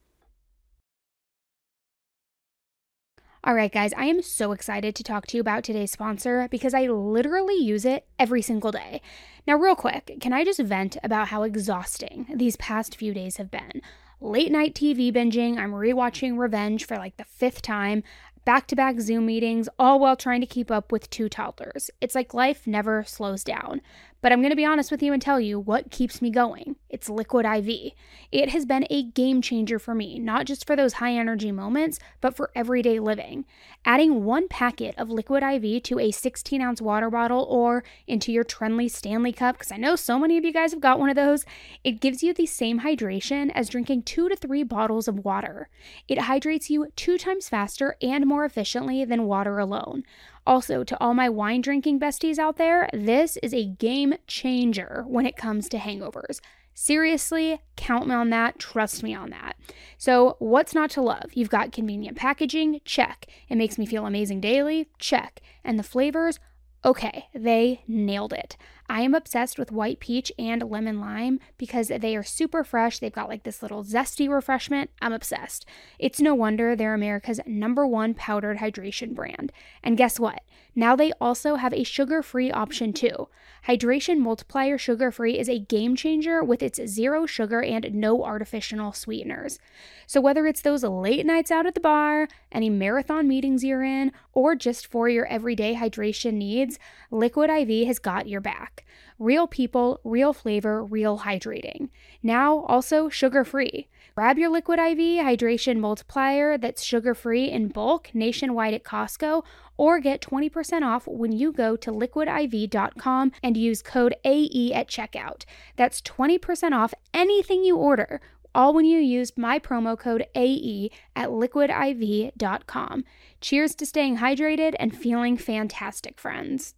[3.44, 6.76] All right, guys, I am so excited to talk to you about today's sponsor because
[6.76, 9.02] I literally use it every single day.
[9.48, 13.50] Now, real quick, can I just vent about how exhausting these past few days have
[13.50, 13.82] been?
[14.20, 18.04] Late night TV binging, I'm rewatching Revenge for like the fifth time,
[18.46, 21.90] back to back Zoom meetings, all while trying to keep up with two toddlers.
[22.02, 23.82] It's like life never slows down.
[24.22, 26.76] But I'm going to be honest with you and tell you what keeps me going.
[26.90, 27.94] It's Liquid IV.
[28.32, 31.98] It has been a game changer for me, not just for those high energy moments,
[32.20, 33.46] but for everyday living.
[33.84, 38.44] Adding one packet of Liquid IV to a 16 ounce water bottle or into your
[38.44, 41.16] Trenly Stanley cup, because I know so many of you guys have got one of
[41.16, 41.44] those,
[41.84, 45.68] it gives you the same hydration as drinking two to three bottles of water.
[46.08, 50.04] It hydrates you two times faster and more efficiently than water alone.
[50.46, 55.26] Also, to all my wine drinking besties out there, this is a game changer when
[55.26, 56.40] it comes to hangovers.
[56.74, 58.58] Seriously, count me on that.
[58.58, 59.56] Trust me on that.
[59.98, 61.32] So, what's not to love?
[61.34, 63.28] You've got convenient packaging, check.
[63.50, 65.42] It makes me feel amazing daily, check.
[65.64, 66.40] And the flavors,
[66.84, 68.58] okay, they nailed it.
[68.92, 73.00] I am obsessed with white peach and lemon lime because they are super fresh.
[73.00, 74.90] They've got like this little zesty refreshment.
[75.02, 75.66] I'm obsessed.
[75.98, 79.54] It's no wonder they're America's number one powdered hydration brand.
[79.82, 80.42] And guess what?
[80.76, 83.30] Now they also have a sugar free option too.
[83.68, 88.92] Hydration Multiplier Sugar Free is a game changer with its zero sugar and no artificial
[88.92, 89.60] sweeteners.
[90.08, 94.12] So, whether it's those late nights out at the bar, any marathon meetings you're in,
[94.34, 96.80] or just for your everyday hydration needs,
[97.12, 98.81] Liquid IV has got your back.
[99.20, 101.90] Real people, real flavor, real hydrating.
[102.24, 103.88] Now also sugar free.
[104.16, 109.44] Grab your Liquid IV hydration multiplier that's sugar free in bulk nationwide at Costco
[109.78, 115.46] or get 20% off when you go to liquidiv.com and use code AE at checkout.
[115.76, 118.22] That's 20% off anything you order
[118.54, 123.04] all when you use my promo code AE at liquidiv.com.
[123.40, 126.76] Cheers to staying hydrated and feeling fantastic, friends.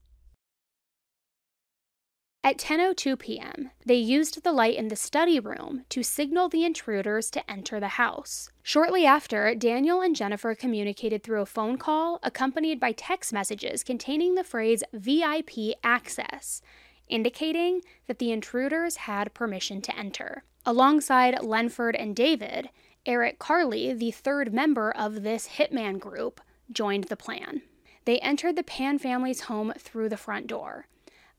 [2.45, 7.31] At 10:02 p.m., they used the light in the study room to signal the intruders
[7.31, 8.49] to enter the house.
[8.61, 14.35] Shortly after, Daniel and Jennifer communicated through a phone call accompanied by text messages containing
[14.35, 16.61] the phrase VIP access,
[17.07, 20.43] indicating that the intruders had permission to enter.
[20.65, 22.69] Alongside Lenford and David,
[23.05, 27.61] Eric Carty, the third member of this hitman group, joined the plan.
[28.03, 30.87] They entered the Pan family's home through the front door.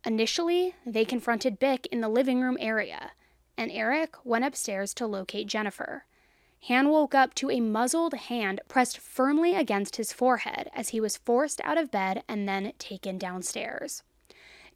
[0.07, 3.13] Initially, they confronted Bick in the living room area,
[3.57, 6.05] and Eric went upstairs to locate Jennifer.
[6.69, 11.17] Han woke up to a muzzled hand pressed firmly against his forehead as he was
[11.17, 14.03] forced out of bed and then taken downstairs.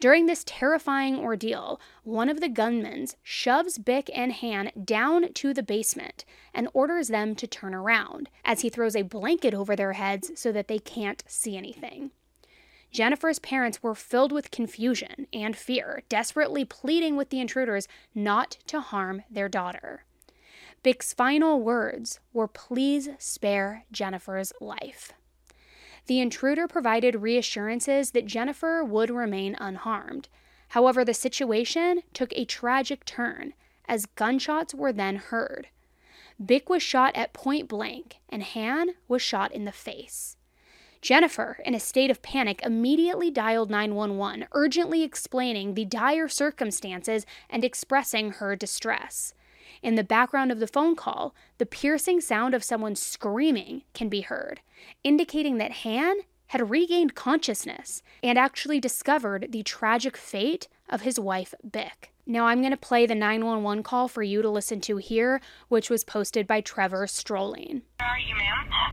[0.00, 5.62] During this terrifying ordeal, one of the gunmen shoves Bick and Han down to the
[5.62, 6.24] basement
[6.54, 10.52] and orders them to turn around as he throws a blanket over their heads so
[10.52, 12.12] that they can't see anything.
[12.90, 18.80] Jennifer's parents were filled with confusion and fear, desperately pleading with the intruders not to
[18.80, 20.04] harm their daughter.
[20.82, 25.12] Bic's final words were, Please spare Jennifer's life.
[26.06, 30.28] The intruder provided reassurances that Jennifer would remain unharmed.
[30.68, 33.52] However, the situation took a tragic turn
[33.86, 35.68] as gunshots were then heard.
[36.42, 40.37] Bic was shot at point blank, and Han was shot in the face.
[41.00, 47.64] Jennifer, in a state of panic, immediately dialed 911, urgently explaining the dire circumstances and
[47.64, 49.34] expressing her distress.
[49.82, 54.22] In the background of the phone call, the piercing sound of someone screaming can be
[54.22, 54.60] heard,
[55.04, 56.16] indicating that Han
[56.48, 62.12] had regained consciousness and actually discovered the tragic fate of his wife, Bick.
[62.26, 65.90] Now, I'm going to play the 911 call for you to listen to here, which
[65.90, 67.82] was posted by Trevor Strolling.
[67.98, 68.92] Where are you, ma'am?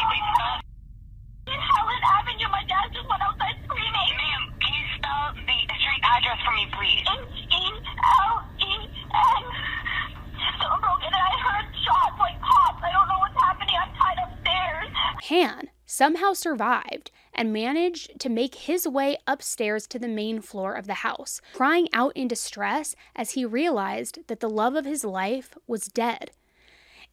[15.31, 20.87] Han somehow survived and managed to make his way upstairs to the main floor of
[20.87, 25.57] the house, crying out in distress as he realized that the love of his life
[25.67, 26.31] was dead.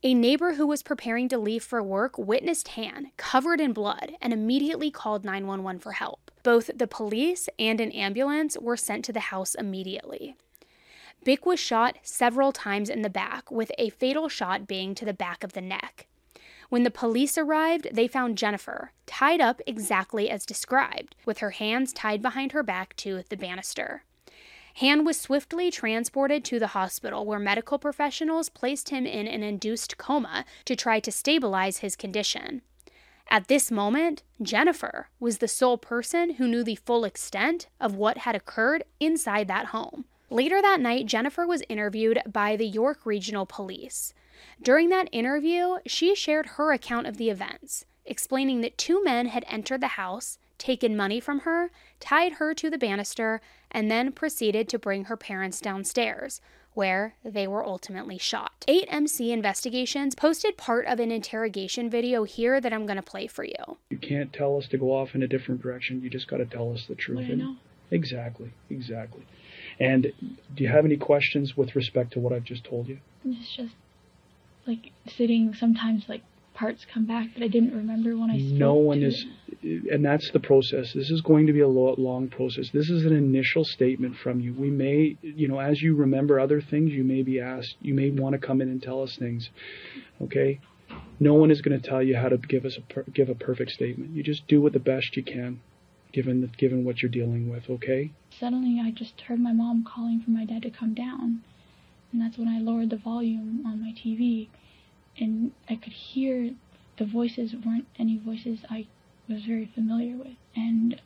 [0.05, 4.33] A neighbor who was preparing to leave for work witnessed Han covered in blood and
[4.33, 6.31] immediately called 911 for help.
[6.45, 10.37] Both the police and an ambulance were sent to the house immediately.
[11.25, 15.13] Bic was shot several times in the back, with a fatal shot being to the
[15.13, 16.07] back of the neck.
[16.69, 21.93] When the police arrived, they found Jennifer tied up exactly as described, with her hands
[21.93, 24.05] tied behind her back to the banister.
[24.81, 29.99] Han was swiftly transported to the hospital where medical professionals placed him in an induced
[29.99, 32.62] coma to try to stabilize his condition.
[33.29, 38.18] At this moment, Jennifer was the sole person who knew the full extent of what
[38.18, 40.05] had occurred inside that home.
[40.31, 44.14] Later that night, Jennifer was interviewed by the York Regional Police.
[44.62, 49.45] During that interview, she shared her account of the events, explaining that two men had
[49.49, 53.41] entered the house, taken money from her, tied her to the banister,
[53.71, 56.41] and then proceeded to bring her parents downstairs,
[56.75, 58.64] where they were ultimately shot.
[58.69, 63.45] 8MC Investigations posted part of an interrogation video here that I'm going to play for
[63.45, 63.79] you.
[63.91, 66.03] You can't tell us to go off in a different direction.
[66.03, 67.23] You just got to tell us the truth.
[67.23, 67.57] What I know.
[67.91, 69.27] Exactly, exactly.
[69.81, 70.12] And
[70.55, 72.99] do you have any questions with respect to what I've just told you?
[73.25, 73.75] It's just
[74.66, 75.55] like sitting.
[75.55, 76.23] Sometimes like
[76.59, 78.59] parts come back that I didn't remember when I spoke.
[78.59, 79.27] no one is
[79.63, 79.93] it.
[79.93, 83.15] and that's the process this is going to be a long process this is an
[83.15, 87.23] initial statement from you we may you know as you remember other things you may
[87.23, 89.51] be asked you may want to come in and tell us things
[90.21, 90.61] okay
[91.21, 93.35] no one is going to tell you how to give us a per- give a
[93.35, 95.61] perfect statement you just do what the best you can
[96.13, 97.69] given the, given what you're dealing with.
[97.69, 98.11] Okay.
[98.39, 101.43] Suddenly, I just heard my mom calling for my dad to come down,
[102.13, 104.49] and that's when I lowered the volume on my TV,
[105.21, 106.51] and I could hear
[106.97, 108.87] the voices weren't any voices I
[109.29, 111.01] was very familiar with, and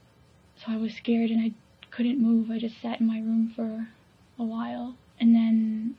[0.56, 1.52] so I was scared and I
[1.90, 2.50] couldn't move.
[2.50, 3.88] I just sat in my room for
[4.38, 5.96] a while, and then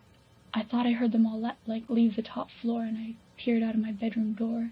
[0.54, 3.64] I thought I heard them all let, like leave the top floor, and I peered
[3.64, 4.72] out of my bedroom door,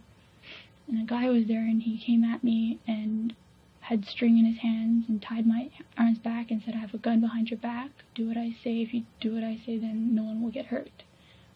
[0.87, 3.35] and a guy was there, and he came at me and
[3.81, 6.99] had string in his hands and tied my arms back and said, "I have a
[6.99, 7.89] gun behind your back.
[8.15, 8.81] Do what I say.
[8.81, 11.03] If you do what I say, then no one will get hurt.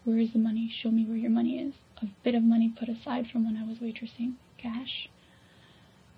[0.06, 0.70] Where is the money?
[0.70, 3.66] Show me where your money is." A bit of money put aside from when I
[3.66, 5.10] was waitressing, cash.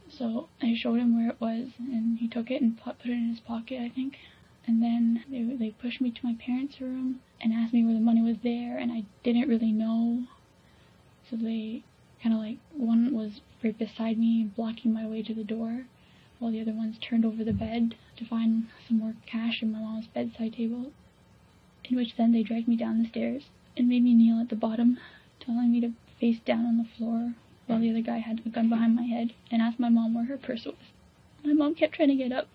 [0.10, 3.30] So I showed him where it was, and he took it and put, it in
[3.30, 4.18] his pocket, I think.
[4.66, 8.02] And then they, they pushed me to my parents' room and asked me where the
[8.02, 10.26] money was there, and I didn't really know.
[11.30, 11.84] So they
[12.22, 15.86] kind of like, one was right beside me, blocking my way to the door,
[16.40, 19.80] while the other ones turned over the bed to find some more cash in my
[19.80, 20.92] mom's bedside table.
[21.86, 23.44] In which then they dragged me down the stairs
[23.78, 24.98] and made me kneel at the bottom,
[25.40, 27.36] telling me to face down on the floor
[27.68, 30.26] while the other guy had a gun behind my head and asked my mom where
[30.26, 30.76] her purse was.
[31.44, 32.48] My mom kept trying to get up,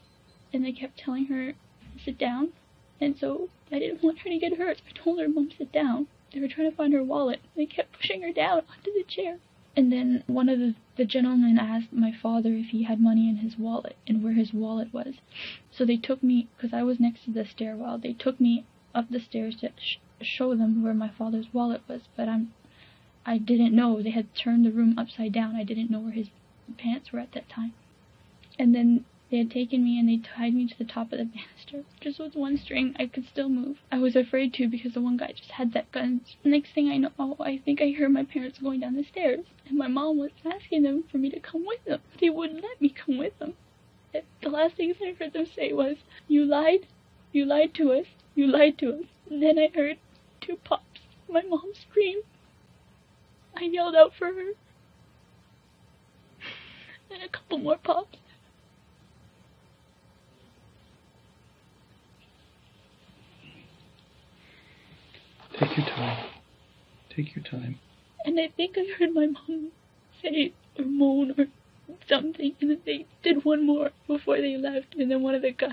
[0.53, 2.53] and they kept telling her, to sit down.
[3.01, 4.83] And so I didn't want her to get hurt.
[4.89, 6.09] I told her, Mom, to sit down.
[6.33, 7.41] They were trying to find her wallet.
[7.57, 9.39] They kept pushing her down onto the chair.
[9.77, 13.37] And then one of the, the gentlemen asked my father if he had money in
[13.37, 15.15] his wallet and where his wallet was.
[15.71, 19.11] So they took me, because I was next to the stairwell, they took me up
[19.11, 19.73] the stairs to
[20.25, 22.03] show them where my father's wallet was.
[22.17, 22.53] But I'm
[23.25, 24.03] I didn't know.
[24.03, 25.55] They had turned the room upside down.
[25.55, 26.31] I didn't know where his
[26.77, 27.73] pants were at that time.
[28.59, 31.25] And then they had taken me and they tied me to the top of the
[31.25, 31.85] banister.
[32.01, 33.79] Just with one string, I could still move.
[33.93, 36.23] I was afraid to because the one guy just had that gun.
[36.43, 39.47] Next thing I know, oh, I think I heard my parents going down the stairs.
[39.67, 42.01] And my mom was asking them for me to come with them.
[42.21, 43.55] They wouldn't let me come with them.
[44.13, 46.87] And the last things I heard them say was, You lied.
[47.31, 48.07] You lied to us.
[48.35, 49.05] You lied to us.
[49.31, 49.99] And then I heard
[50.43, 51.01] two pops.
[51.29, 52.25] My mom screamed.
[53.57, 54.53] I yelled out for her.
[57.11, 58.19] And a couple more pops.
[65.59, 66.27] Take your time.
[67.15, 67.79] Take your time.
[68.25, 69.71] And I think I heard my mom
[70.23, 71.47] say or moan or
[72.09, 75.53] something, and then they did one more before they left, and then one of the
[75.53, 75.73] guys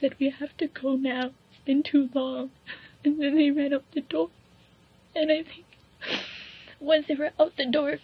[0.00, 1.30] said, We have to go now.
[1.50, 2.50] It's been too long.
[3.04, 4.30] And then they ran out the door.
[5.14, 5.66] And I think
[6.80, 7.98] once they were out the door,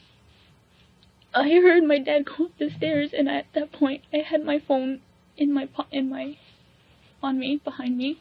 [1.35, 4.59] I heard my dad go up the stairs, and at that point, I had my
[4.59, 5.01] phone
[5.37, 6.37] in my po- in my
[7.23, 8.19] on me behind me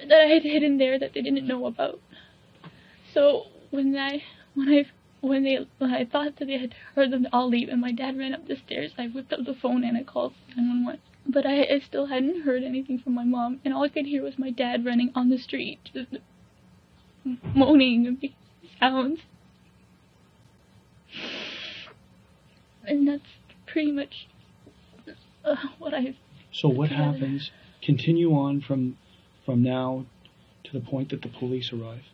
[0.00, 2.00] that I had hidden there that they didn't know about.
[3.12, 4.22] So when I
[4.54, 4.86] when I
[5.20, 8.16] when they when I thought that they had heard them all leave, and my dad
[8.18, 11.00] ran up the stairs, I whipped out the phone and I called 911.
[11.28, 14.22] But I, I still hadn't heard anything from my mom, and all I could hear
[14.22, 16.16] was my dad running on the street, just
[17.54, 18.36] moaning and making
[18.80, 19.20] sounds.
[22.84, 23.28] And that's
[23.66, 24.28] pretty much
[25.44, 26.16] uh, what I've.
[26.50, 27.12] So what together.
[27.12, 27.50] happens?
[27.82, 28.96] Continue on from
[29.44, 30.06] from now
[30.64, 32.04] to the point that the police arrive.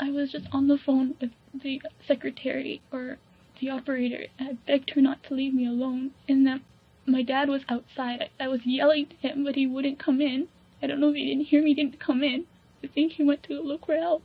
[0.00, 3.18] I was just on the phone with the secretary or
[3.60, 6.10] the operator, and I begged her not to leave me alone.
[6.28, 6.60] And that
[7.06, 8.30] my dad was outside.
[8.40, 10.48] I, I was yelling to him, but he wouldn't come in.
[10.82, 12.44] I don't know if he didn't hear me, he didn't come in.
[12.82, 14.22] I think he went to look for help.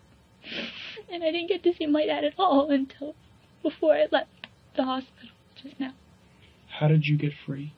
[1.11, 3.15] And I didn't get to see my dad at all until
[3.61, 4.29] before I left
[4.75, 5.29] the hospital
[5.61, 5.93] just now.
[6.67, 7.73] How did you get free?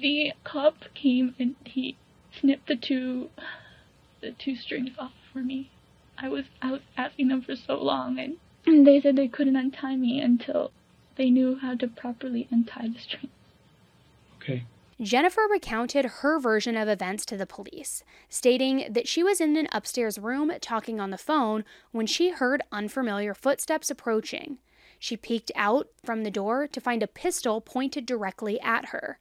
[0.00, 1.96] The cop came and he
[2.40, 3.30] snipped the two
[4.20, 5.70] the two strings off for me.
[6.18, 8.36] I was I was asking them for so long and,
[8.66, 10.72] and they said they couldn't untie me until
[11.16, 13.30] they knew how to properly untie the string.
[14.44, 14.64] Okay.
[15.00, 19.68] Jennifer recounted her version of events to the police, stating that she was in an
[19.72, 24.58] upstairs room talking on the phone when she heard unfamiliar footsteps approaching.
[24.98, 29.18] She peeked out from the door to find a pistol pointed directly at her.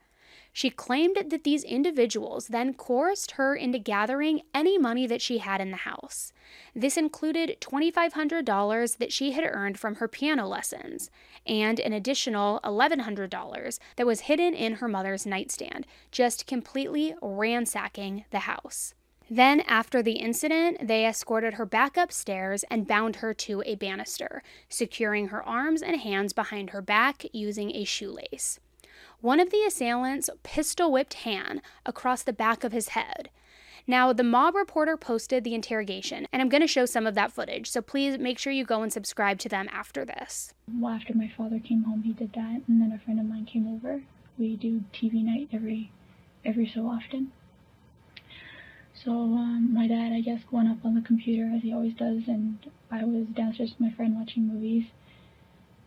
[0.55, 5.59] She claimed that these individuals then coerced her into gathering any money that she had
[5.59, 6.31] in the house.
[6.75, 11.09] This included $2,500 that she had earned from her piano lessons
[11.47, 18.39] and an additional $1,100 that was hidden in her mother's nightstand, just completely ransacking the
[18.39, 18.93] house.
[19.29, 24.43] Then, after the incident, they escorted her back upstairs and bound her to a banister,
[24.69, 28.59] securing her arms and hands behind her back using a shoelace.
[29.23, 33.29] One of the assailants pistol whipped Han across the back of his head.
[33.87, 37.31] Now, the mob reporter posted the interrogation, and I'm going to show some of that
[37.31, 40.53] footage, so please make sure you go and subscribe to them after this.
[40.67, 43.45] Well, after my father came home, he did that, and then a friend of mine
[43.45, 44.03] came over.
[44.37, 45.89] We do TV night every
[46.43, 47.31] every so often.
[48.93, 52.23] So um, my dad, I guess, went up on the computer as he always does,
[52.27, 52.57] and
[52.91, 54.87] I was downstairs with my friend watching movies,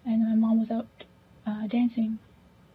[0.06, 0.88] and my mom was out
[1.46, 2.18] uh, dancing.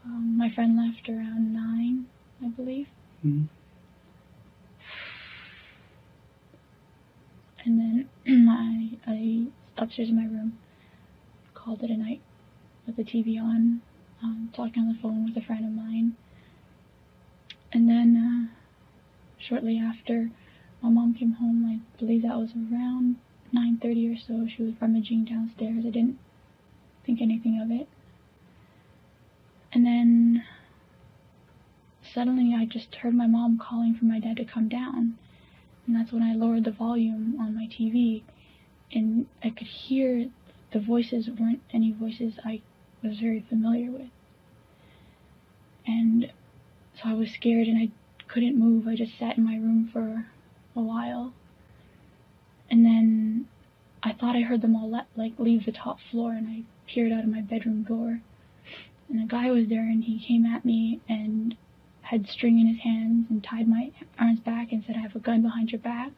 [0.06, 2.08] Um, my friend left around nine,
[2.44, 2.88] I believe.
[3.26, 3.48] Mhm.
[7.64, 8.10] And then
[8.50, 9.48] I, I
[9.78, 10.58] upstairs in my room
[11.54, 12.22] called it a night
[12.88, 13.82] with the TV on,
[14.24, 16.16] um, talking on the phone with a friend of mine.
[17.72, 18.56] And then uh,
[19.38, 20.32] shortly after,
[20.82, 21.64] my mom came home.
[21.66, 23.18] I believe that was around
[23.54, 24.48] 9:30 or so.
[24.48, 25.86] She was rummaging downstairs.
[25.86, 26.18] I didn't
[27.06, 27.88] think anything of it.
[29.74, 30.44] And then
[32.14, 35.18] suddenly I just heard my mom calling for my dad to come down.
[35.88, 38.24] And that's when I lowered the volume on my TV
[38.94, 40.30] and I could hear
[40.74, 42.62] the voices weren't any voices I
[43.04, 44.10] was very familiar with.
[45.86, 46.32] And
[46.96, 47.90] so I was scared and I
[48.28, 48.88] couldn't move.
[48.88, 50.26] I just sat in my room for
[50.76, 51.34] a while.
[52.70, 53.48] And then
[54.04, 57.12] I thought I heard them all let, like leave the top floor and I peered
[57.12, 58.22] out of my bedroom door.
[59.12, 61.56] And a guy was there and he came at me and
[62.02, 65.20] had string in his hands and tied my arms back and said, I have a
[65.20, 66.12] gun behind your back.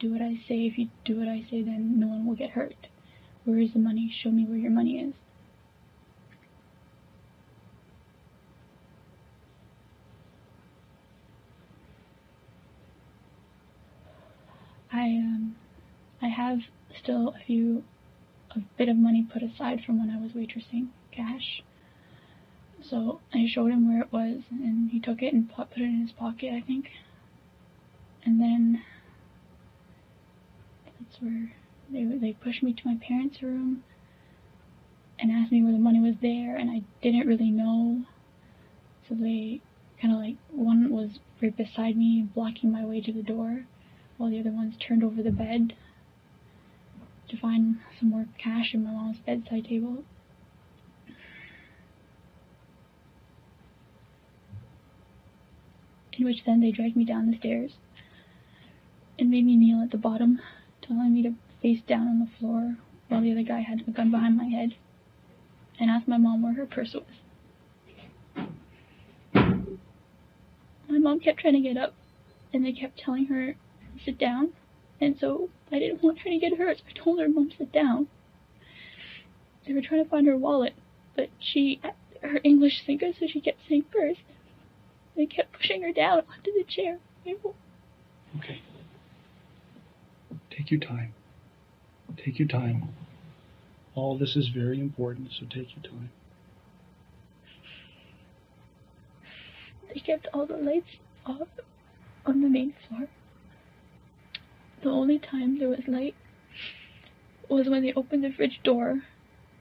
[0.00, 0.66] Do what I say.
[0.66, 2.88] If you do what I say, then no one will get hurt.
[3.44, 4.10] Where is the money?
[4.10, 5.12] Show me where your money is.
[14.90, 15.56] I um
[16.22, 16.60] I have
[17.02, 17.84] still a few
[18.52, 21.62] a bit of money put aside from when I was waitressing, cash.
[22.88, 26.00] So I showed him where it was, and he took it and put it in
[26.02, 26.90] his pocket, I think.
[28.24, 28.82] And then
[30.84, 31.52] that's where
[31.90, 33.84] they they pushed me to my parents' room
[35.18, 38.04] and asked me where the money was there, and I didn't really know.
[39.08, 39.60] So they
[40.00, 43.66] kind of like one was right beside me, blocking my way to the door,
[44.16, 45.74] while the other ones turned over the bed
[47.28, 50.04] to find some more cash in my mom's bedside table.
[56.16, 57.72] In which then they dragged me down the stairs
[59.18, 60.40] and made me kneel at the bottom,
[60.80, 62.76] telling me to face down on the floor
[63.08, 64.76] while the other guy had a gun behind my head,
[65.78, 67.02] and asked my mom where her purse was.
[70.88, 71.94] My mom kept trying to get up,
[72.52, 74.52] and they kept telling her to sit down,
[75.00, 77.56] and so I didn't want her to get hurt, so I told her, Mom, to
[77.56, 78.06] sit down.
[79.66, 80.74] They were trying to find her wallet,
[81.16, 81.80] but she,
[82.22, 84.18] her English thinker, so she kept saying purse.
[85.16, 86.98] They kept pushing her down onto the chair.
[87.26, 88.60] Okay.
[90.50, 91.14] Take your time.
[92.16, 92.88] Take your time.
[93.94, 96.10] All this is very important, so take your time.
[99.92, 101.48] They kept all the lights off
[102.26, 103.06] on the main floor.
[104.82, 106.14] The only time there was light
[107.48, 109.02] was when they opened the fridge door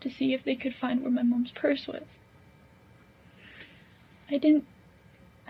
[0.02, 2.04] to see if they could find where my mom's purse was.
[4.30, 4.66] I didn't.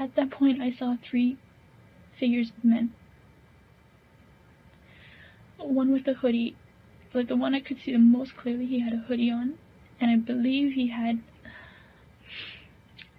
[0.03, 1.37] At that point, I saw three
[2.19, 2.91] figures of men.
[5.57, 6.57] One with a hoodie,
[7.13, 9.57] like the one I could see the most clearly, he had a hoodie on,
[10.01, 11.21] and I believe he had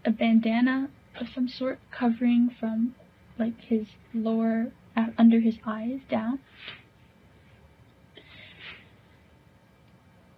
[0.05, 2.95] a bandana of some sort covering from
[3.39, 6.41] like his lower uh, under his eyes down.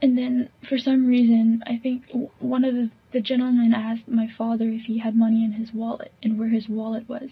[0.03, 2.05] And then, for some reason, I think
[2.38, 6.12] one of the, the gentlemen asked my father if he had money in his wallet
[6.22, 7.30] and where his wallet was.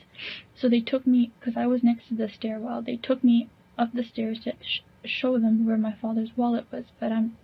[0.55, 3.93] So they took me, because I was next to the stairwell, they took me up
[3.93, 6.85] the stairs to sh- show them where my father's wallet was.
[6.99, 7.37] But I'm,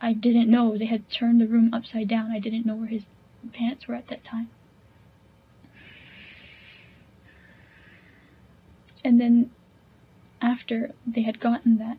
[0.00, 0.78] I didn't know.
[0.78, 2.30] They had turned the room upside down.
[2.30, 3.02] I didn't know where his
[3.52, 4.48] pants were at that time.
[9.04, 9.50] And then,
[10.40, 11.98] after they had gotten that,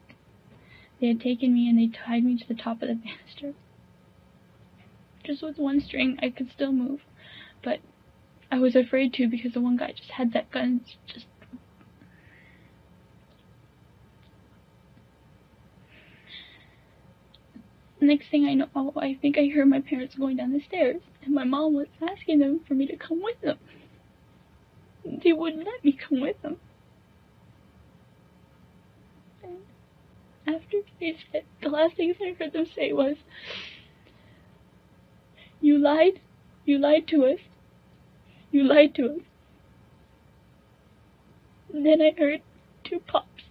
[0.99, 3.53] they had taken me and they tied me to the top of the banister.
[5.23, 7.01] Just with one string, I could still move,
[7.63, 7.79] but
[8.51, 10.81] I was afraid to because the one guy just had that gun.
[11.07, 11.25] Just
[18.07, 21.01] next thing I know, oh, I think I heard my parents going down the stairs,
[21.23, 23.57] and my mom was asking them for me to come with them.
[25.23, 26.57] They wouldn't let me come with them.
[29.43, 29.57] And
[30.47, 33.17] after they said, the last things I heard them say was,
[35.61, 36.21] You lied.
[36.65, 37.39] You lied to us.
[38.51, 39.21] You lied to us.
[41.73, 42.41] And then I heard
[42.83, 43.43] two pops.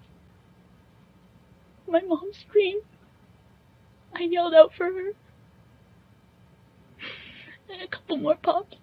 [1.87, 2.83] My mom screamed.
[4.15, 5.13] I yelled out for her.
[7.71, 8.77] And a couple more pops.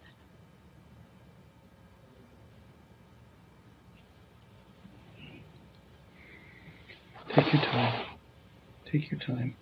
[7.36, 8.05] Take your time.
[8.91, 9.55] Take your time.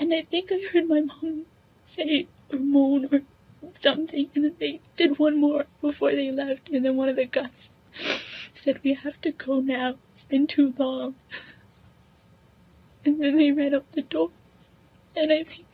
[0.00, 1.46] And I think I heard my mom
[1.96, 3.20] say or moan or
[3.80, 7.26] something, and then they did one more before they left, and then one of the
[7.26, 7.50] guys
[8.64, 9.94] said, We have to go now.
[10.16, 11.14] It's been too long.
[13.04, 14.30] And then they ran out the door.
[15.14, 15.66] And I think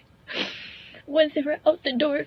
[1.07, 2.27] once they were out the door,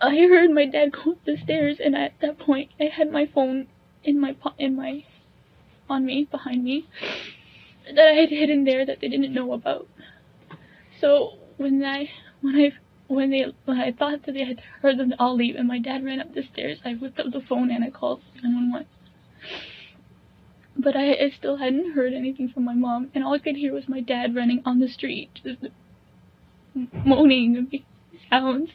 [0.00, 3.26] I heard my dad go up the stairs, and at that point, I had my
[3.26, 3.66] phone
[4.02, 5.04] in my po- in my
[5.88, 6.86] on me behind me
[7.86, 9.88] that I had hidden there that they didn't know about.
[11.00, 12.72] So when I when I
[13.08, 16.04] when they when I thought that they had heard them all leave and my dad
[16.04, 18.86] ran up the stairs, I whipped up the phone and I called 911.
[20.76, 23.74] But I, I still hadn't heard anything from my mom, and all I could hear
[23.74, 25.66] was my dad running on the street, just
[27.04, 27.82] moaning and
[28.30, 28.70] sounds.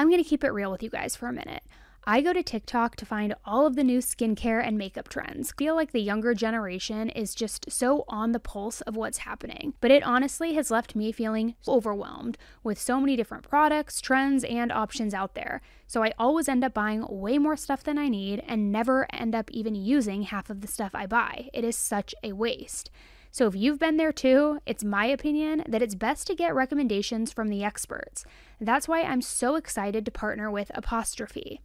[0.00, 1.62] I'm going to keep it real with you guys for a minute.
[2.04, 5.52] I go to TikTok to find all of the new skincare and makeup trends.
[5.52, 9.74] I feel like the younger generation is just so on the pulse of what's happening,
[9.82, 14.72] but it honestly has left me feeling overwhelmed with so many different products, trends, and
[14.72, 15.60] options out there.
[15.86, 19.34] So I always end up buying way more stuff than I need and never end
[19.34, 21.50] up even using half of the stuff I buy.
[21.52, 22.88] It is such a waste.
[23.32, 27.32] So, if you've been there too, it's my opinion that it's best to get recommendations
[27.32, 28.24] from the experts.
[28.60, 31.60] That's why I'm so excited to partner with Apostrophe.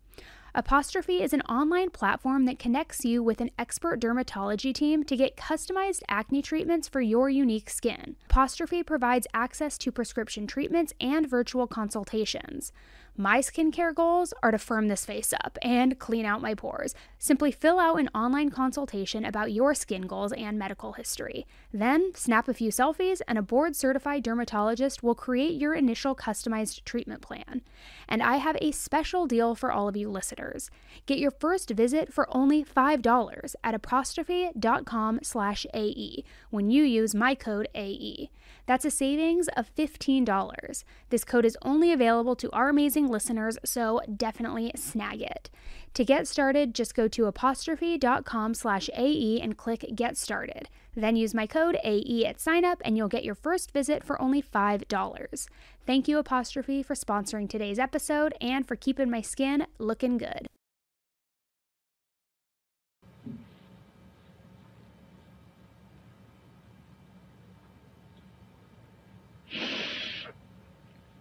[0.58, 5.36] Apostrophe is an online platform that connects you with an expert dermatology team to get
[5.36, 8.16] customized acne treatments for your unique skin.
[8.30, 12.72] Apostrophe provides access to prescription treatments and virtual consultations.
[13.18, 16.94] My skincare goals are to firm this face up and clean out my pores.
[17.18, 21.48] Simply fill out an online consultation about your skin goals and medical history.
[21.72, 26.84] Then, snap a few selfies, and a board certified dermatologist will create your initial customized
[26.84, 27.62] treatment plan.
[28.10, 30.70] And I have a special deal for all of you listeners.
[31.06, 37.34] Get your first visit for only $5 at apostrophe.com slash AE when you use my
[37.34, 38.30] code AE.
[38.66, 40.84] That's a savings of $15.
[41.10, 45.50] This code is only available to our amazing listeners, so definitely snag it.
[45.96, 50.68] To get started, just go to apostrophe.com slash AE and click Get Started.
[50.94, 54.42] Then use my code AE at signup and you'll get your first visit for only
[54.42, 55.48] $5.
[55.86, 60.48] Thank you, Apostrophe, for sponsoring today's episode and for keeping my skin looking good.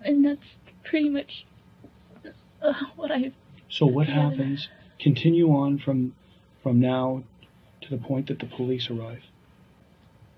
[0.04, 0.40] And that's
[0.84, 1.46] pretty much
[2.64, 3.32] uh, what I
[3.68, 4.30] So what Yeah.
[4.30, 4.68] happens?
[4.98, 6.14] Continue on from
[6.62, 7.22] from now
[7.82, 9.22] to the point that the police arrive.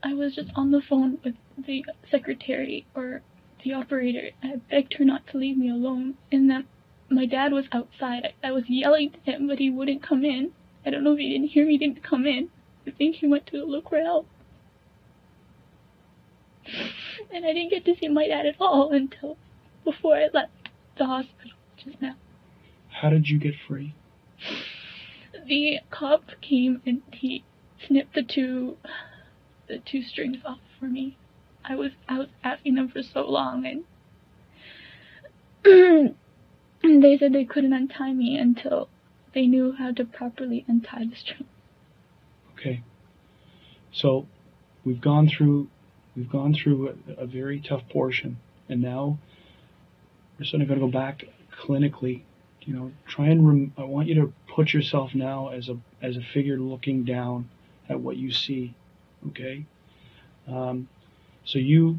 [0.03, 1.35] I was just on the phone with
[1.67, 3.23] the secretary or
[3.63, 4.31] the operator.
[4.43, 6.67] I begged her not to leave me alone, and then
[7.11, 8.35] my dad was outside.
[8.43, 10.53] I, I was yelling to him, but he wouldn't come in.
[10.85, 12.49] I don't know if he didn't hear me, he didn't come in.
[12.87, 14.27] I think he went to look for help.
[17.35, 19.37] And I didn't get to see my dad at all until
[19.85, 20.53] before I left
[20.97, 21.56] the hospital.
[22.89, 23.95] How did you get free?
[25.47, 27.45] The cop came and he
[27.87, 28.77] snipped the two
[29.69, 31.17] the two strings off for me.
[31.65, 33.85] I was I was asking them for so long and
[36.83, 38.89] and they said they couldn't untie me until
[39.35, 41.45] they knew how to properly untie the string.
[42.55, 42.83] Okay.
[43.93, 44.27] So
[44.85, 45.69] we've gone through
[46.17, 49.19] we've gone through a, a very tough portion, and now
[50.39, 51.25] we're of going to go back
[51.61, 52.23] clinically.
[52.63, 56.17] You know, try and rem- I want you to put yourself now as a as
[56.17, 57.49] a figure looking down
[57.89, 58.75] at what you see.
[59.29, 59.65] Okay.
[60.49, 60.89] Um,
[61.45, 61.99] so you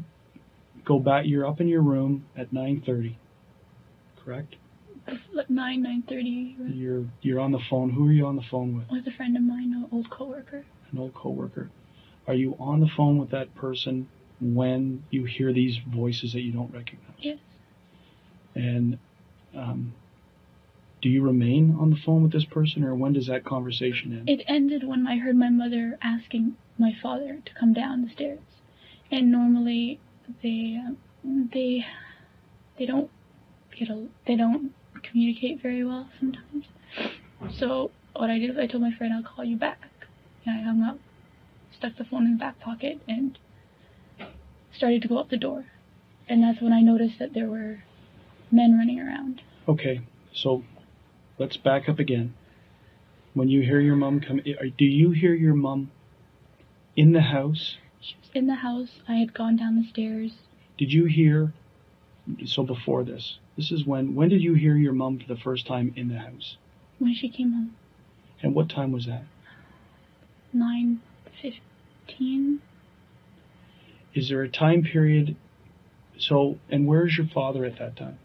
[0.84, 1.24] go back.
[1.26, 3.16] You're up in your room at 9:30.
[4.24, 4.56] Correct.
[5.48, 7.88] Nine nine thirty You're you're on the phone.
[7.90, 8.90] Who are you on the phone with?
[8.90, 10.66] with a friend of mine, an old coworker.
[10.92, 11.70] an old coworker.
[12.26, 14.06] Are you on the phone with that person
[14.38, 17.16] when you hear these voices that you don't recognize?
[17.18, 17.38] Yes.
[18.54, 18.98] And
[19.58, 19.94] um,
[21.02, 24.28] do you remain on the phone with this person, or when does that conversation end?
[24.28, 28.40] It ended when I heard my mother asking my father to come down the stairs,
[29.10, 30.00] and normally
[30.42, 30.96] they um,
[31.52, 31.84] they
[32.78, 33.10] they don't
[33.78, 36.64] get a they don't communicate very well sometimes.
[37.58, 39.80] So what I did was I told my friend I'll call you back,
[40.44, 40.98] and I hung up,
[41.76, 43.38] stuck the phone in the back pocket, and
[44.76, 45.66] started to go out the door.
[46.28, 47.84] And that's when I noticed that there were
[48.50, 49.42] men running around.
[49.68, 50.00] Okay,
[50.32, 50.64] so
[51.38, 52.34] let's back up again.
[53.34, 55.90] When you hear your mom come, eh, i- do you hear your mom
[56.96, 57.76] in the house?
[58.00, 59.00] She was in the house.
[59.06, 60.32] I had gone down the stairs.
[60.78, 61.52] Did you hear?
[62.44, 64.14] So before this, this is when.
[64.14, 66.56] When did you hear your mom for the first time in the house?
[66.98, 67.74] When she came home,
[68.42, 69.24] And what time was that?
[70.52, 71.00] nine
[71.42, 72.60] fifteen.
[74.14, 75.36] Is there a time period?
[76.16, 78.18] So, and where's your father at that time?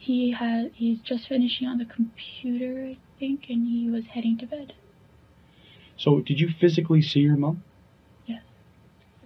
[0.00, 4.46] He had he's just finishing on the computer, I think, and he was heading to
[4.46, 4.72] bed.
[5.98, 7.62] So, did you physically see your mom?
[8.24, 8.42] Yes.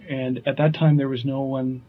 [0.09, 1.81] And at that time, there was no one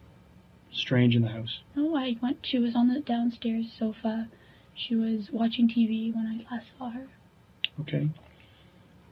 [0.72, 1.59] strange in the house.
[1.74, 2.47] No, I went.
[2.47, 4.28] She was on the downstairs sofa.
[4.76, 7.09] She was watching TV when I last saw her.
[7.80, 8.09] Okay.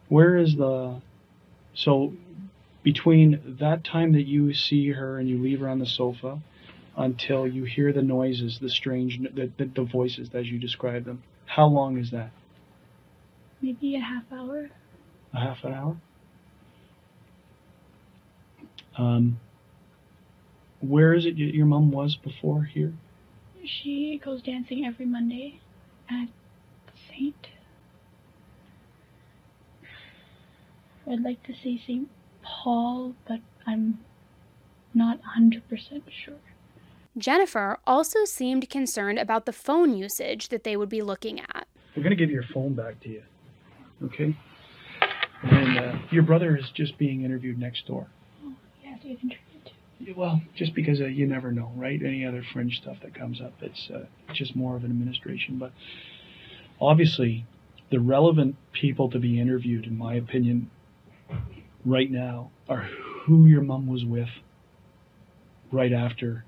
[0.09, 1.03] Where is the.
[1.75, 2.13] So,
[2.85, 6.39] between that time that you see her and you leave her on the sofa
[6.97, 11.23] until you hear the noises, the strange, the, the, the voices as you describe them,
[11.47, 12.31] how long is that?
[13.61, 14.71] Maybe a half hour.
[15.33, 15.97] A half an hour?
[18.97, 19.41] Um,
[20.81, 22.93] where is it your mom was before here?
[23.65, 25.61] She goes dancing every Monday
[26.11, 26.29] at
[27.11, 27.49] Saint.
[31.11, 32.09] I'd like to say Saint
[32.43, 33.99] Paul, but I'm
[34.95, 35.63] not 100%
[36.25, 36.35] sure.
[37.17, 41.67] Jennifer also seemed concerned about the phone usage that they would be looking at.
[41.97, 43.23] We're going to give your phone back to you.
[44.05, 44.37] Okay?
[45.43, 48.09] And uh, your brother is just being interviewed next door.
[48.43, 49.71] You have to get interviewed too.
[50.01, 52.01] Yeah, Well, just because uh, you never know, right?
[52.03, 55.59] Any other fringe stuff that comes up, it's uh, just more of an administration.
[55.59, 55.73] But
[56.81, 57.47] obviously,
[57.91, 60.71] the relevant people to be interviewed, in my opinion,
[61.85, 62.89] right now, are
[63.27, 64.29] who your mom was with
[65.71, 66.45] right after, or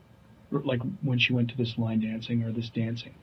[0.51, 3.15] like when she went to this line dancing or this dancing,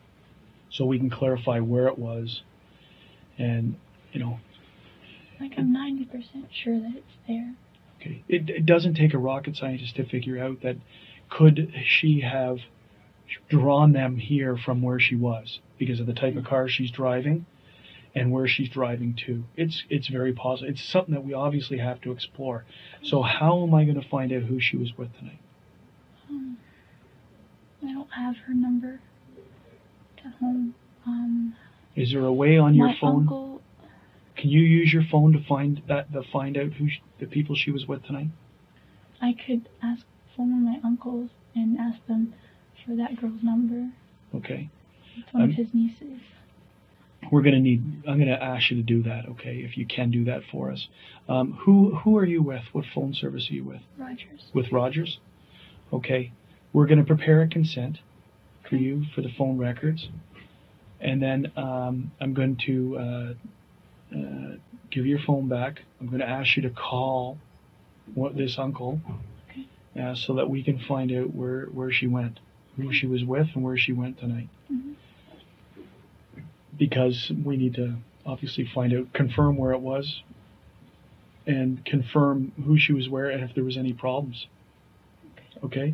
[0.70, 2.42] so we can clarify where it was,
[3.38, 3.76] and
[4.12, 4.40] you know,
[5.40, 7.56] Like, I'm 90% sure that it's there.
[8.00, 8.24] Okay.
[8.28, 10.78] It, it doesn't take a rocket scientist to figure out that
[11.30, 12.60] could she have
[13.50, 17.46] drawn them here from where she was because of the type of car she's driving
[18.14, 19.44] and where she's driving to.
[19.56, 20.70] It's it's very possible.
[20.70, 22.66] It's something that we obviously have to explore.
[23.02, 25.40] So how am I going to find out who she was with tonight?
[27.84, 29.00] I don't have her number
[30.18, 30.76] to home.
[31.06, 31.56] Um,
[31.96, 33.22] Is there a way on your phone?
[33.24, 33.62] uncle,
[34.38, 37.56] Can you use your phone to find that to find out who she, the people
[37.56, 38.30] she was with tonight?
[39.22, 40.06] I could ask
[40.36, 42.34] phone one of my uncles and ask them
[42.86, 43.92] for that girl's number.
[44.36, 44.70] Okay.
[45.18, 46.20] It's one Um, of his nieces.
[47.32, 49.86] we're going to need i'm going to ask you to do that okay if you
[49.86, 50.88] can do that for us
[51.30, 54.42] um, who who are you with what phone service are you with Rogers.
[54.54, 55.20] with rogers
[55.94, 56.32] okay
[56.74, 58.00] we're going to prepare a consent
[58.70, 60.10] for you for the phone records
[61.00, 63.34] and then um, i'm going to uh,
[64.16, 64.56] uh,
[64.92, 67.38] give your phone back i'm going to ask you to call
[68.16, 69.00] what this uncle
[70.02, 72.40] uh, so that we can find out where where she went
[72.78, 74.96] who she was with and where she went tonight Mhm.
[76.78, 77.96] because we need to
[78.26, 80.24] obviously find out, confirm where it was,
[81.46, 84.48] and confirm who she was where and if there was any problems.
[85.64, 85.94] Okay?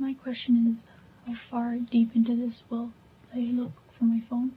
[0.00, 0.90] My question is,
[1.26, 2.92] how far deep into this will
[3.34, 4.52] I look for my phone?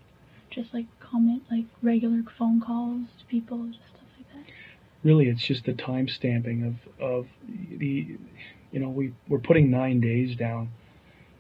[0.52, 4.54] Just like comment, like regular phone calls to people, just stuff like that.
[5.04, 8.18] Really, it's just the time stamping of, of the,
[8.72, 10.70] you know, we, we're putting nine days down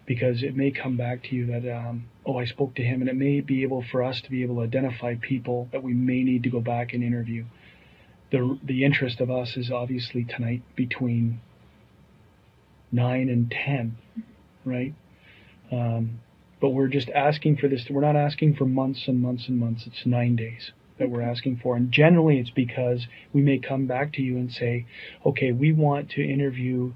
[0.08, 3.10] because it may come back to you that, um, oh, I spoke to him, and
[3.10, 6.24] it may be able for us to be able to identify people that we may
[6.24, 7.45] need to go back and interview.
[8.32, 11.41] The, the interest of us is obviously tonight between
[12.92, 13.98] nine and ten,
[14.66, 14.94] right?
[15.72, 16.20] Um,
[16.60, 17.89] but we're just asking for this.
[17.89, 19.88] We're not asking for months and months and months.
[19.88, 21.76] It's nine days that we're asking for.
[21.76, 24.86] And generally, it's because we may come back to you and say,
[25.26, 26.94] okay, we want to interview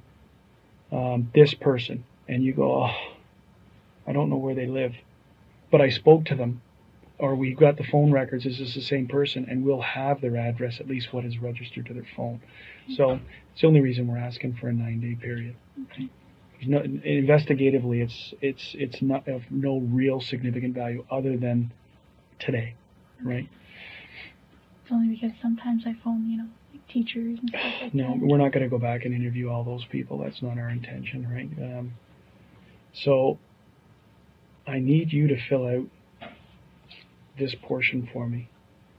[0.91, 2.05] um, this person.
[2.27, 2.95] And you go, oh,
[4.07, 4.93] I don't know where they live.
[5.71, 6.61] But I spoke to them.
[7.17, 8.45] Or we've got the phone records.
[8.45, 9.45] Is this the same person?
[9.49, 12.41] And we'll have their address, at least what is registered to their phone.
[12.95, 13.19] So
[13.53, 15.55] it's the only reason we're asking for a nine day period.
[15.91, 16.09] Okay.
[16.67, 21.71] No, investigatively, it's it's it's not of no real significant value other than
[22.39, 22.75] today,
[23.23, 23.47] right?
[24.83, 28.19] It's only because sometimes I phone, you know, like teachers and stuff like No, that.
[28.19, 30.17] we're not going to go back and interview all those people.
[30.19, 31.49] That's not our intention, right?
[31.77, 31.93] Um,
[32.93, 33.37] so
[34.67, 35.85] I need you to fill out
[37.37, 38.49] this portion for me.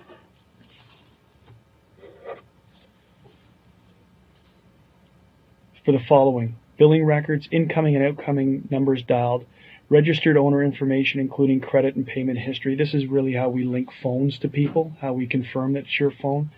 [5.84, 9.44] for the following billing records, incoming and outgoing numbers dialed,
[9.88, 12.76] registered owner information, including credit and payment history.
[12.76, 16.12] This is really how we link phones to people, how we confirm that it's your
[16.12, 16.50] phone,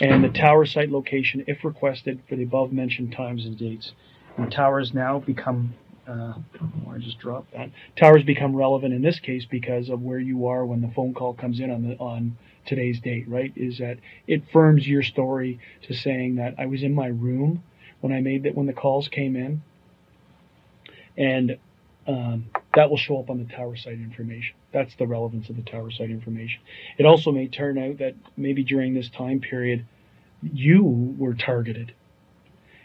[0.00, 3.92] and the tower site location, if requested, for the above mentioned times and dates.
[4.38, 5.74] And towers now become,
[6.06, 6.34] uh,
[6.88, 7.70] I just dropped that.
[7.96, 11.34] Towers become relevant in this case because of where you are when the phone call
[11.34, 13.52] comes in on the on today's date, right?
[13.56, 17.64] Is that it firms your story to saying that I was in my room
[18.00, 19.62] when I made that when the calls came in,
[21.16, 21.58] and
[22.06, 24.54] um, that will show up on the tower site information.
[24.72, 26.60] That's the relevance of the tower site information.
[26.96, 29.84] It also may turn out that maybe during this time period,
[30.42, 30.84] you
[31.18, 31.92] were targeted,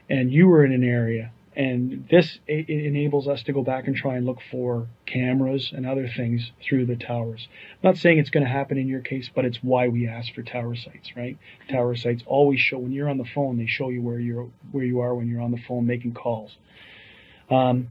[0.09, 3.95] and you were in an area, and this it enables us to go back and
[3.95, 7.47] try and look for cameras and other things through the towers.
[7.73, 10.33] I'm not saying it's going to happen in your case, but it's why we ask
[10.33, 11.37] for tower sites, right?
[11.69, 14.83] Tower sites always show when you're on the phone, they show you where you're where
[14.83, 16.57] you are when you're on the phone making calls.
[17.49, 17.89] Um,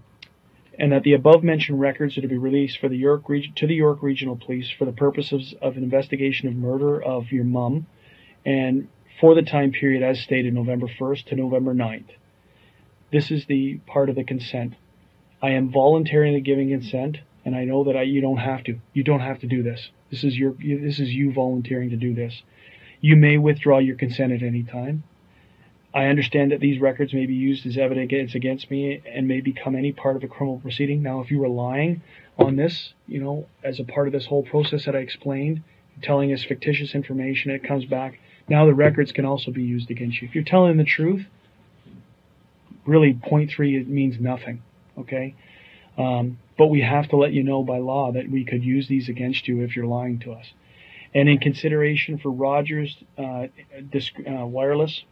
[0.78, 3.66] and that the above mentioned records are to be released for the York region to
[3.66, 7.86] the York Regional Police for the purposes of an investigation of murder of your mum,
[8.44, 8.88] and
[9.20, 12.08] for the time period as stated, November 1st to November 9th.
[13.12, 14.74] This is the part of the consent.
[15.42, 18.78] I am voluntarily giving consent, and I know that I, you don't have to.
[18.94, 19.90] You don't have to do this.
[20.10, 20.52] This is your.
[20.52, 22.42] This is you volunteering to do this.
[23.00, 25.04] You may withdraw your consent at any time.
[25.94, 29.76] I understand that these records may be used as evidence against me and may become
[29.76, 31.02] any part of a criminal proceeding.
[31.02, 32.02] Now, if you were lying
[32.38, 35.62] on this, you know, as a part of this whole process that I explained,
[36.00, 38.20] telling us fictitious information, it comes back.
[38.48, 40.28] Now the records can also be used against you.
[40.28, 41.26] If you're telling the truth,
[42.85, 44.62] really point three it means nothing.
[44.99, 45.35] Okay,
[45.99, 49.09] um, but we have to let you know by law that we could use these
[49.09, 50.47] against you if you're lying to us.
[51.14, 53.49] And in consideration for Rogers uh,
[53.91, 55.05] disc, uh, Wireless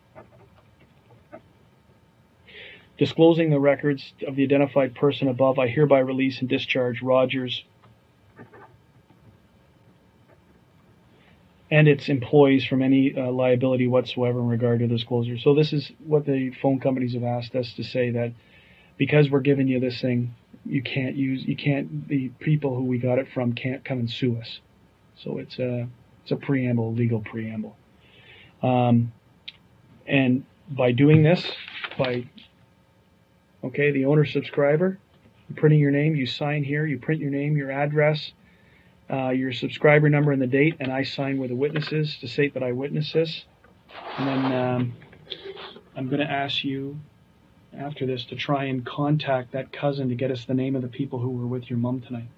[3.01, 7.65] disclosing the records of the identified person above, I hereby release and discharge Rogers
[11.71, 15.39] and its employees from any uh, liability whatsoever in regard to disclosure.
[15.39, 18.33] So this is what the phone companies have asked us to say that
[18.99, 20.35] because we're giving you this thing,
[20.67, 24.11] you can't use, you can't, the people who we got it from can't come and
[24.11, 24.61] sue us.
[25.23, 25.89] So it's a,
[26.23, 27.77] it's a preamble, legal preamble.
[28.63, 29.13] Um,
[30.07, 31.51] and by doing this,
[31.97, 32.27] by,
[33.65, 34.99] okay, the owner subscriber,
[35.57, 38.33] printing your name, you sign here, you print your name, your address,
[39.13, 42.55] uh, your subscriber number and the date, and I sign with the witnesses to state
[42.55, 43.45] that I witnessed this.
[44.19, 44.93] And then um,
[45.97, 46.99] I'm going to ask you
[47.77, 50.89] after this to try and contact that cousin to get us the name of the
[50.89, 52.29] people who were with your mom tonight.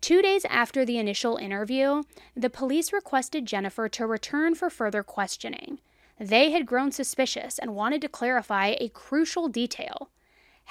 [0.00, 2.02] Two days after the initial interview,
[2.36, 5.78] the police requested Jennifer to return for further questioning.
[6.22, 10.08] They had grown suspicious and wanted to clarify a crucial detail.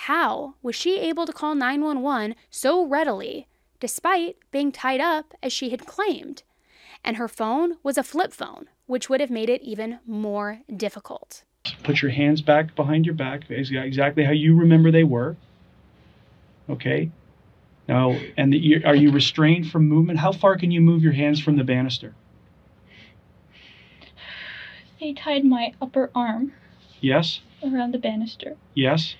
[0.07, 3.49] How was she able to call 911 so readily,
[3.81, 6.43] despite being tied up as she had claimed?
[7.03, 11.43] And her phone was a flip phone, which would have made it even more difficult.
[11.83, 15.35] Put your hands back behind your back, exactly how you remember they were.
[16.69, 17.11] Okay?
[17.89, 20.19] Now, and the, are you restrained from movement?
[20.19, 22.15] How far can you move your hands from the banister?
[25.01, 26.53] They tied my upper arm
[27.01, 27.41] Yes?
[27.63, 29.15] around the banister, Yes?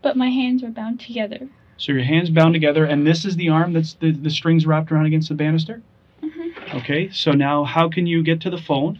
[0.00, 1.50] but my hands were bound together.
[1.76, 4.90] So your hands bound together, and this is the arm that's the, the strings wrapped
[4.90, 5.82] around against the banister?
[6.22, 6.78] Mm-hmm.
[6.78, 8.98] Okay, so now how can you get to the phone?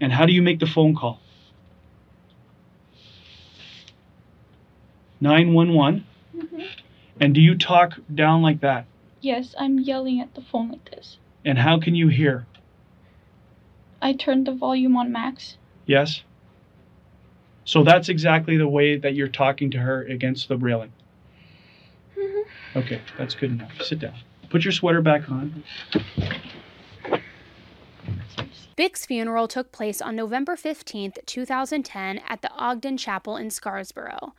[0.00, 1.20] And how do you make the phone call?
[5.20, 6.06] 911.
[6.34, 6.60] Mm-hmm.
[7.20, 8.86] And do you talk down like that?
[9.20, 11.18] Yes, I'm yelling at the phone like this.
[11.44, 12.46] And how can you hear?
[14.02, 15.56] I turned the volume on max.
[15.86, 16.22] Yes?
[17.64, 20.92] So that's exactly the way that you're talking to her against the railing.
[22.18, 22.78] Mm-hmm.
[22.78, 23.70] Okay, that's good enough.
[23.80, 24.14] Sit down.
[24.50, 25.62] Put your sweater back on.
[28.74, 34.34] Bich's funeral took place on November 15, 2010, at the Ogden Chapel in Scarborough.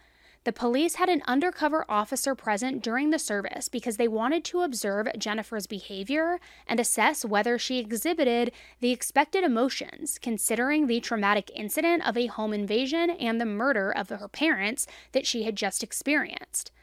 [0.45, 5.07] The police had an undercover officer present during the service because they wanted to observe
[5.17, 12.17] Jennifer's behavior and assess whether she exhibited the expected emotions, considering the traumatic incident of
[12.17, 16.73] a home invasion and the murder of her parents that she had just experienced.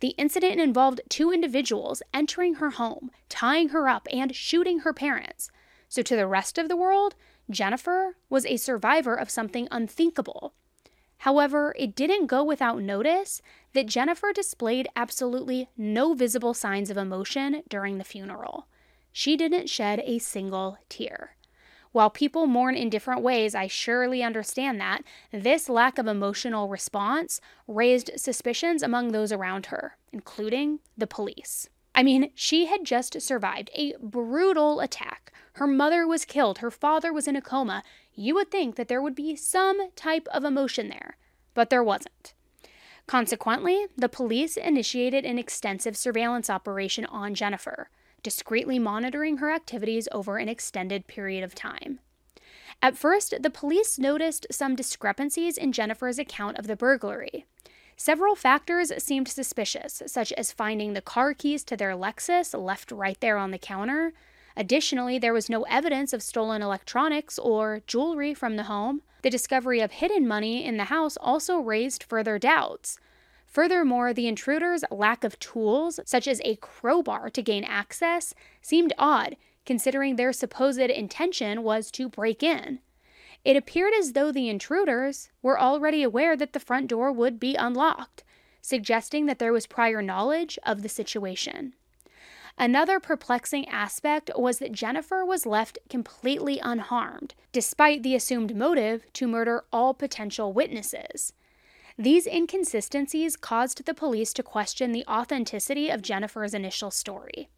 [0.00, 5.50] The incident involved two individuals entering her home, tying her up, and shooting her parents.
[5.90, 7.14] So, to the rest of the world,
[7.50, 10.54] Jennifer was a survivor of something unthinkable
[11.22, 13.42] However, it didn't go without notice
[13.74, 18.66] that Jennifer displayed absolutely no visible signs of emotion during the funeral.
[19.12, 21.36] She didn't shed a single tear.
[21.92, 27.40] While people mourn in different ways, I surely understand that, this lack of emotional response
[27.68, 31.68] raised suspicions among those around her, including the police.
[31.94, 35.32] I mean, she had just survived a brutal attack.
[35.52, 37.84] Her mother was killed, her father was in a coma.
[38.14, 41.16] You would think that there would be some type of emotion there,
[41.54, 42.34] but there wasn't.
[43.06, 47.90] Consequently, the police initiated an extensive surveillance operation on Jennifer,
[48.22, 51.98] discreetly monitoring her activities over an extended period of time.
[52.80, 57.46] At first, the police noticed some discrepancies in Jennifer's account of the burglary.
[57.96, 63.20] Several factors seemed suspicious, such as finding the car keys to their Lexus left right
[63.20, 64.12] there on the counter.
[64.56, 69.02] Additionally, there was no evidence of stolen electronics or jewelry from the home.
[69.22, 72.98] The discovery of hidden money in the house also raised further doubts.
[73.46, 79.36] Furthermore, the intruder's lack of tools, such as a crowbar to gain access, seemed odd,
[79.66, 82.80] considering their supposed intention was to break in.
[83.44, 87.54] It appeared as though the intruders were already aware that the front door would be
[87.54, 88.24] unlocked,
[88.60, 91.74] suggesting that there was prior knowledge of the situation.
[92.58, 99.26] Another perplexing aspect was that Jennifer was left completely unharmed, despite the assumed motive to
[99.26, 101.32] murder all potential witnesses.
[101.98, 107.48] These inconsistencies caused the police to question the authenticity of Jennifer's initial story.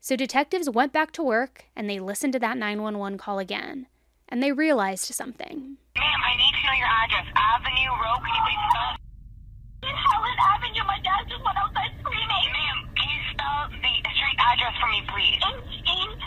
[0.00, 3.86] So detectives went back to work and they listened to that 911 call again
[4.30, 5.76] and they realized something.
[5.98, 7.26] Ma'am, I need to know your address.
[7.36, 8.60] Avenue Road, can you please
[9.82, 12.46] Helen Avenue, my dad just went outside screaming.
[12.52, 15.40] Ma'am, can you spell the street address for me, please?
[15.40, 16.18] H-E-L-E-N.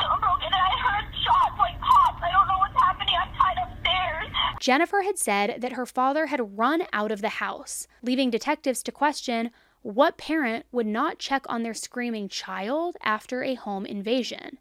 [0.00, 2.22] Someone broke in and I heard shots like pops.
[2.22, 3.14] I don't know what's happening.
[3.20, 4.28] I'm tied upstairs.
[4.60, 8.92] Jennifer had said that her father had run out of the house, leaving detectives to
[8.92, 9.50] question
[9.82, 14.58] what parent would not check on their screaming child after a home invasion.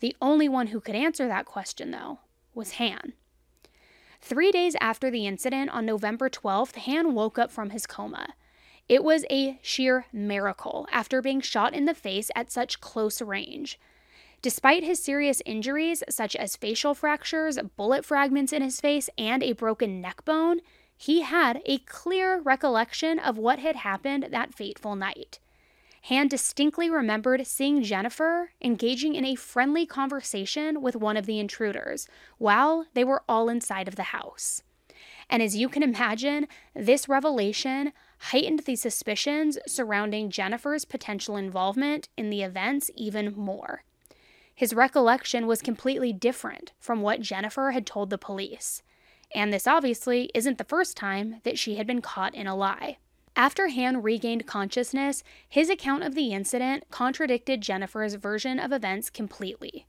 [0.00, 2.20] The only one who could answer that question, though,
[2.54, 3.14] was Han.
[4.20, 8.34] Three days after the incident on November 12th, Han woke up from his coma.
[8.88, 13.78] It was a sheer miracle after being shot in the face at such close range.
[14.40, 19.52] Despite his serious injuries, such as facial fractures, bullet fragments in his face, and a
[19.52, 20.60] broken neck bone,
[20.96, 25.38] he had a clear recollection of what had happened that fateful night.
[26.02, 32.08] Han distinctly remembered seeing Jennifer engaging in a friendly conversation with one of the intruders
[32.38, 34.62] while they were all inside of the house.
[35.28, 42.30] And as you can imagine, this revelation heightened the suspicions surrounding Jennifer's potential involvement in
[42.30, 43.82] the events even more.
[44.54, 48.82] His recollection was completely different from what Jennifer had told the police.
[49.34, 52.98] And this obviously isn't the first time that she had been caught in a lie.
[53.36, 59.86] After Han regained consciousness, his account of the incident contradicted Jennifer's version of events completely.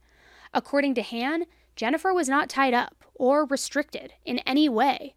[0.54, 5.16] According to Han, Jennifer was not tied up or restricted in any way.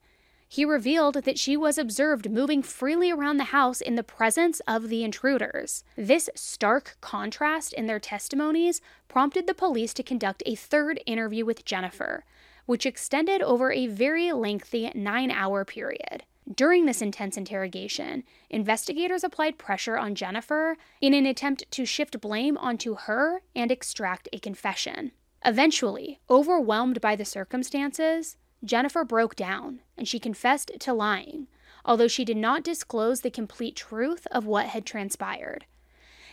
[0.53, 4.91] He revealed that she was observed moving freely around the house in the presence of
[4.91, 5.83] the intruders.
[5.97, 11.65] This stark contrast in their testimonies prompted the police to conduct a third interview with
[11.65, 12.27] Jennifer,
[12.67, 16.25] which extended over a very lengthy nine hour period.
[16.55, 22.59] During this intense interrogation, investigators applied pressure on Jennifer in an attempt to shift blame
[22.59, 25.13] onto her and extract a confession.
[25.47, 31.49] Eventually, overwhelmed by the circumstances, Jennifer broke down and she confessed to lying,
[31.85, 35.67] although she did not disclose the complete truth of what had transpired.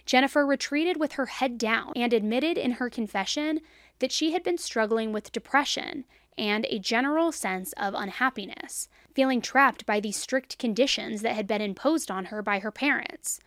[0.06, 3.62] Jennifer retreated with her head down and admitted in her confession
[4.00, 6.06] that she had been struggling with depression
[6.38, 11.62] and a general sense of unhappiness, feeling trapped by the strict conditions that had been
[11.62, 13.40] imposed on her by her parents.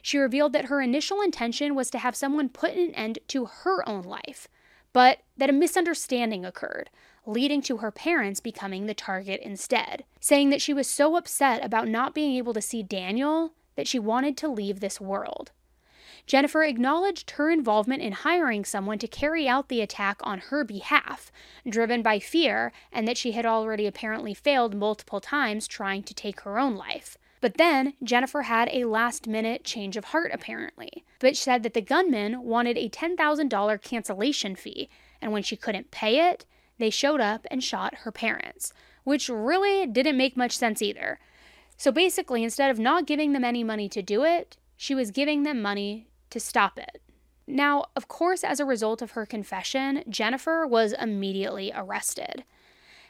[0.00, 3.86] She revealed that her initial intention was to have someone put an end to her
[3.88, 4.48] own life,
[4.92, 6.90] but that a misunderstanding occurred,
[7.28, 11.86] leading to her parents becoming the target instead, saying that she was so upset about
[11.86, 15.52] not being able to see Daniel that she wanted to leave this world.
[16.26, 21.30] Jennifer acknowledged her involvement in hiring someone to carry out the attack on her behalf,
[21.68, 26.40] driven by fear, and that she had already apparently failed multiple times trying to take
[26.40, 27.16] her own life.
[27.40, 31.04] But then Jennifer had a last minute change of heart, apparently.
[31.20, 34.88] Bitch said that the gunman wanted a $10,000 cancellation fee,
[35.22, 36.44] and when she couldn't pay it,
[36.78, 38.72] they showed up and shot her parents,
[39.04, 41.18] which really didn't make much sense either.
[41.76, 45.42] So basically, instead of not giving them any money to do it, she was giving
[45.42, 47.00] them money to stop it.
[47.46, 52.44] Now, of course, as a result of her confession, Jennifer was immediately arrested.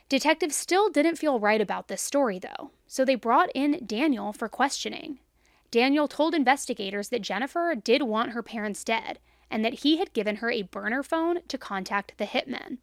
[0.09, 4.49] Detectives still didn't feel right about this story, though, so they brought in Daniel for
[4.49, 5.19] questioning.
[5.71, 9.19] Daniel told investigators that Jennifer did want her parents dead
[9.51, 12.79] and that he had given her a burner phone to contact the hitmen.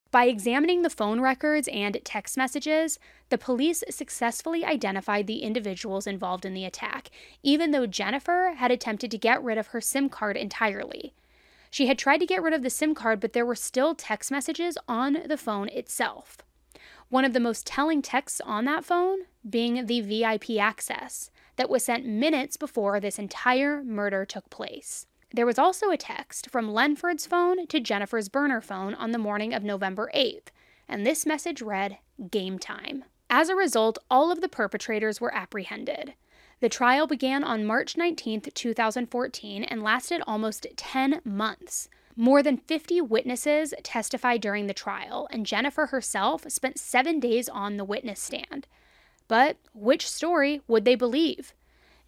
[0.09, 2.97] By examining the phone records and text messages,
[3.29, 7.09] the police successfully identified the individuals involved in the attack,
[7.43, 11.13] even though Jennifer had attempted to get rid of her SIM card entirely.
[11.69, 14.31] She had tried to get rid of the SIM card, but there were still text
[14.31, 16.37] messages on the phone itself.
[17.09, 21.83] One of the most telling texts on that phone being the VIP access that was
[21.83, 25.05] sent minutes before this entire murder took place.
[25.33, 29.53] There was also a text from Lenford's phone to Jennifer's burner phone on the morning
[29.53, 30.47] of November 8th,
[30.87, 31.97] and this message read,
[32.31, 33.03] Game time.
[33.29, 36.13] As a result, all of the perpetrators were apprehended.
[36.61, 41.89] The trial began on March 19, 2014, and lasted almost 10 months.
[42.15, 47.75] More than 50 witnesses testified during the trial, and Jennifer herself spent seven days on
[47.75, 48.65] the witness stand.
[49.27, 51.53] But which story would they believe?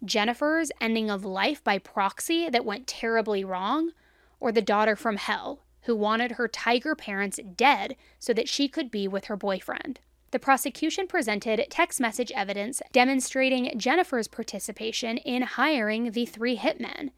[0.04, 3.92] Jennifer's ending of life by proxy that went terribly wrong,
[4.38, 8.90] or the daughter from hell who wanted her tiger parents dead so that she could
[8.90, 10.00] be with her boyfriend.
[10.30, 17.10] The prosecution presented text message evidence demonstrating Jennifer's participation in hiring the three hitmen.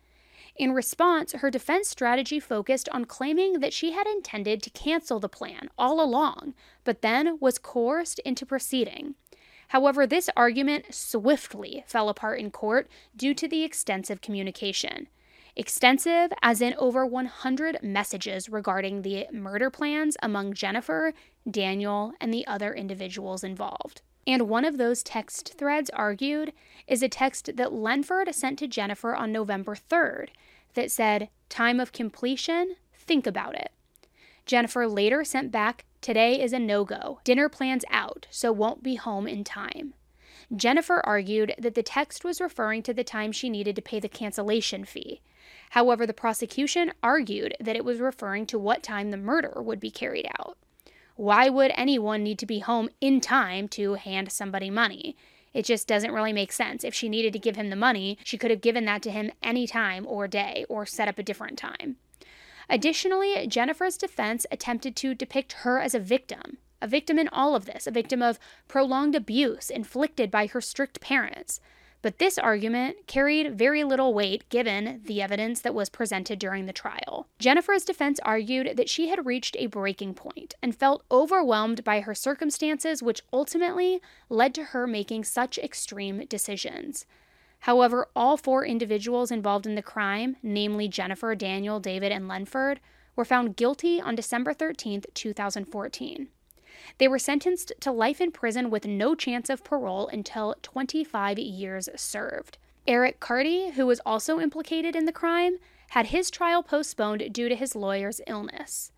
[0.57, 5.29] In response, her defense strategy focused on claiming that she had intended to cancel the
[5.29, 6.55] plan all along,
[6.85, 9.15] but then was coerced into proceeding.
[9.73, 15.09] However, this argument swiftly fell apart in court due to the extensive communication.
[15.57, 21.15] Extensive, as in over 100 messages regarding the murder plans among Jennifer,
[21.51, 24.03] Daniel, and the other individuals involved.
[24.27, 26.53] And one of those text threads argued
[26.87, 30.29] is a text that Lenford sent to Jennifer on November 3rd
[30.75, 33.73] that said, Time of completion, think about it.
[34.45, 37.21] Jennifer later sent back Today is a no go.
[37.23, 39.95] Dinner plans out, so won't be home in time.
[40.55, 44.09] Jennifer argued that the text was referring to the time she needed to pay the
[44.09, 45.21] cancellation fee.
[45.71, 49.93] However, the prosecution argued that it was referring to what time the murder would be
[49.93, 50.59] carried out.
[51.15, 55.17] Why would anyone need to be home in time to hand somebody money?
[55.55, 56.83] It just doesn't really make sense.
[56.83, 59.31] If she needed to give him the money, she could have given that to him
[59.41, 61.99] any time or day or set up a different time.
[62.73, 67.67] Additionally, Jennifer's defense attempted to depict her as a victim, a victim in all of
[67.67, 71.61] this, a victim of prolonged abuse inflicted by her strict parents.
[72.01, 76.73] But this argument carried very little weight given the evidence that was presented during the
[76.73, 77.29] trial.
[77.39, 82.15] Jennifer's defense argued that she had reached a breaking point and felt overwhelmed by her
[82.15, 84.01] circumstances, which ultimately
[84.31, 87.05] led to her making such extreme decisions.
[87.63, 92.81] However, all four individuals involved in the crime, namely Jennifer, Daniel, David, and Lenford,
[93.15, 96.29] were found guilty on December 13, 2014.
[96.99, 101.89] They were sentenced to life in prison with no chance of parole until 25 years
[101.95, 102.59] served.
[102.89, 105.59] Eric Carty, who was also implicated in the crime,
[105.91, 108.91] had his trial postponed due to his lawyer's illness.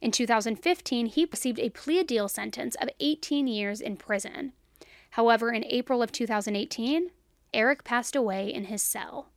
[0.00, 4.52] In 2015, he received a plea deal sentence of 18 years in prison.
[5.10, 7.10] However, in April of 2018,
[7.54, 9.28] Eric passed away in his cell.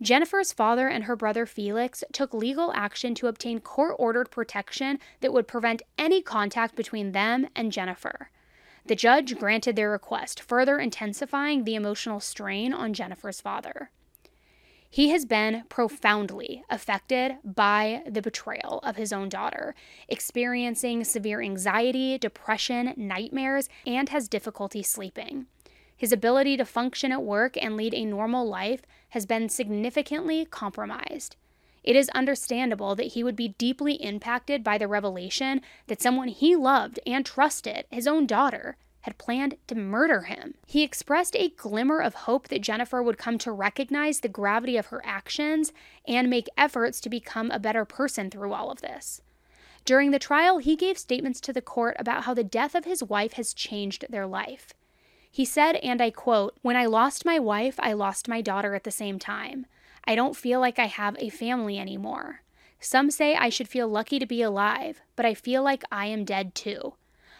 [0.00, 5.32] Jennifer's father and her brother Felix took legal action to obtain court ordered protection that
[5.32, 8.30] would prevent any contact between them and Jennifer.
[8.86, 13.90] The judge granted their request, further intensifying the emotional strain on Jennifer's father.
[14.90, 19.74] He has been profoundly affected by the betrayal of his own daughter,
[20.08, 25.46] experiencing severe anxiety, depression, nightmares, and has difficulty sleeping.
[25.98, 31.34] His ability to function at work and lead a normal life has been significantly compromised.
[31.82, 36.54] It is understandable that he would be deeply impacted by the revelation that someone he
[36.54, 40.54] loved and trusted, his own daughter, had planned to murder him.
[40.66, 44.86] He expressed a glimmer of hope that Jennifer would come to recognize the gravity of
[44.86, 45.72] her actions
[46.06, 49.20] and make efforts to become a better person through all of this.
[49.84, 53.02] During the trial, he gave statements to the court about how the death of his
[53.02, 54.74] wife has changed their life.
[55.30, 58.84] He said, and I quote, When I lost my wife, I lost my daughter at
[58.84, 59.66] the same time.
[60.04, 62.42] I don't feel like I have a family anymore.
[62.80, 66.24] Some say I should feel lucky to be alive, but I feel like I am
[66.24, 66.94] dead too.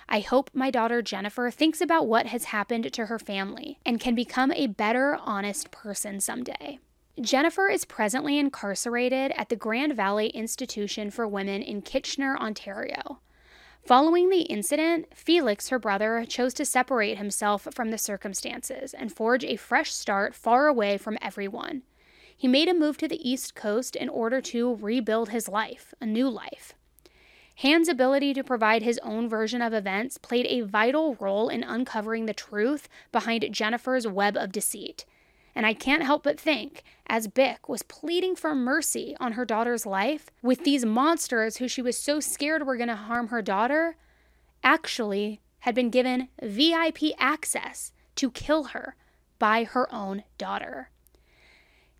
[0.08, 4.14] I hope my daughter Jennifer thinks about what has happened to her family and can
[4.14, 6.78] become a better, honest person someday.
[7.20, 13.18] Jennifer is presently incarcerated at the Grand Valley Institution for Women in Kitchener, Ontario.
[13.88, 19.44] Following the incident, Felix, her brother, chose to separate himself from the circumstances and forge
[19.44, 21.80] a fresh start far away from everyone.
[22.36, 26.04] He made a move to the East Coast in order to rebuild his life, a
[26.04, 26.74] new life.
[27.56, 32.26] Han's ability to provide his own version of events played a vital role in uncovering
[32.26, 35.06] the truth behind Jennifer's web of deceit
[35.58, 39.84] and I can't help but think, as Bich was pleading for mercy on her daughter's
[39.84, 43.96] life, with these monsters who she was so scared were going to harm her daughter,
[44.62, 48.94] actually had been given VIP access to kill her
[49.40, 50.90] by her own daughter.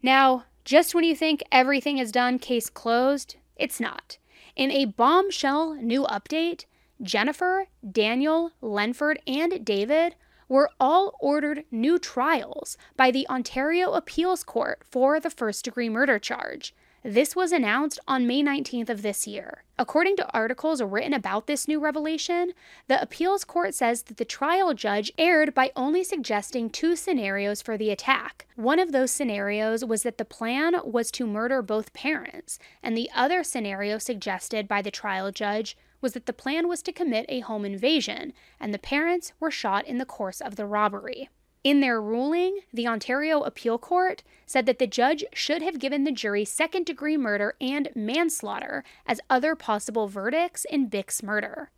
[0.05, 4.19] Now, just when you think everything is done, case closed, it's not.
[4.55, 6.67] In a bombshell new update,
[7.03, 10.15] Jennifer, Daniel, Lenford, and David
[10.49, 16.19] were all ordered new trials by the Ontario Appeals Court for the first degree murder
[16.19, 16.75] charge.
[17.05, 19.63] This was announced on May 19th of this year.
[19.79, 22.53] According to articles written about this new revelation,
[22.89, 27.79] the appeals court says that the trial judge erred by only suggesting two scenarios for
[27.79, 28.49] the attack.
[28.57, 33.11] One of those scenarios was that the plan was to murder both parents, and the
[33.15, 37.41] other scenario suggested by the trial judge was that the plan was to commit a
[37.41, 41.29] home invasion, and the parents were shot in the course of the robbery.
[41.65, 46.13] In their ruling, the Ontario Appeal Court said that the judge should have given the
[46.13, 51.71] jury second degree murder and manslaughter as other possible verdicts in Bich's murder.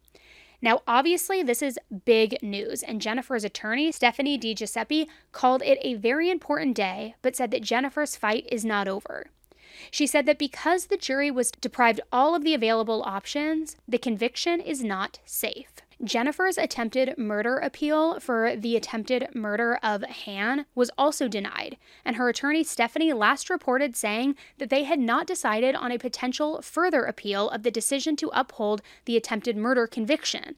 [0.63, 6.31] Now, obviously, this is big news, and Jennifer's attorney, Stephanie DiGiuseppe, called it a very
[6.31, 9.31] important day, but said that Jennifer's fight is not over.
[9.91, 14.61] She said that because the jury was deprived all of the available options, the conviction
[14.61, 15.73] is not safe.
[16.03, 21.77] Jennifer's attempted murder appeal for the attempted murder of Han was also denied,
[22.07, 26.63] and her attorney Stephanie last reported saying that they had not decided on a potential
[26.63, 30.57] further appeal of the decision to uphold the attempted murder conviction.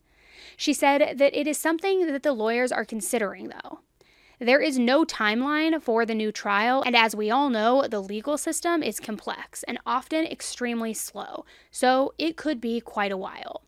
[0.57, 3.81] She said that it is something that the lawyers are considering, though.
[4.43, 8.37] There is no timeline for the new trial, and as we all know, the legal
[8.37, 13.63] system is complex and often extremely slow, so it could be quite a while.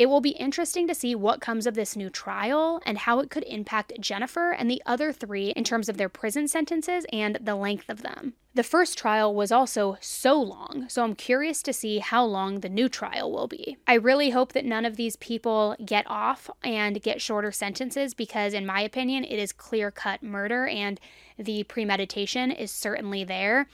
[0.00, 3.28] It will be interesting to see what comes of this new trial and how it
[3.28, 7.54] could impact Jennifer and the other three in terms of their prison sentences and the
[7.54, 8.32] length of them.
[8.54, 12.70] The first trial was also so long, so I'm curious to see how long the
[12.70, 13.76] new trial will be.
[13.86, 18.54] I really hope that none of these people get off and get shorter sentences because,
[18.54, 20.98] in my opinion, it is clear cut murder and
[21.38, 23.68] the premeditation is certainly there.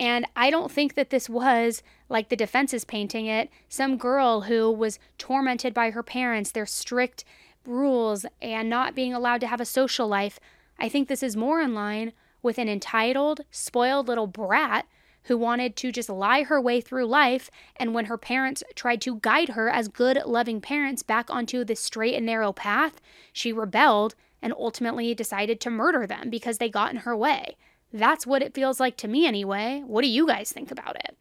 [0.00, 4.42] And I don't think that this was, like the defense is painting it, some girl
[4.42, 7.24] who was tormented by her parents, their strict
[7.66, 10.38] rules, and not being allowed to have a social life.
[10.78, 12.12] I think this is more in line
[12.42, 14.86] with an entitled, spoiled little brat
[15.24, 17.50] who wanted to just lie her way through life.
[17.76, 21.74] And when her parents tried to guide her as good, loving parents back onto the
[21.74, 23.00] straight and narrow path,
[23.32, 27.56] she rebelled and ultimately decided to murder them because they got in her way.
[27.92, 29.82] That's what it feels like to me, anyway.
[29.86, 31.16] What do you guys think about it?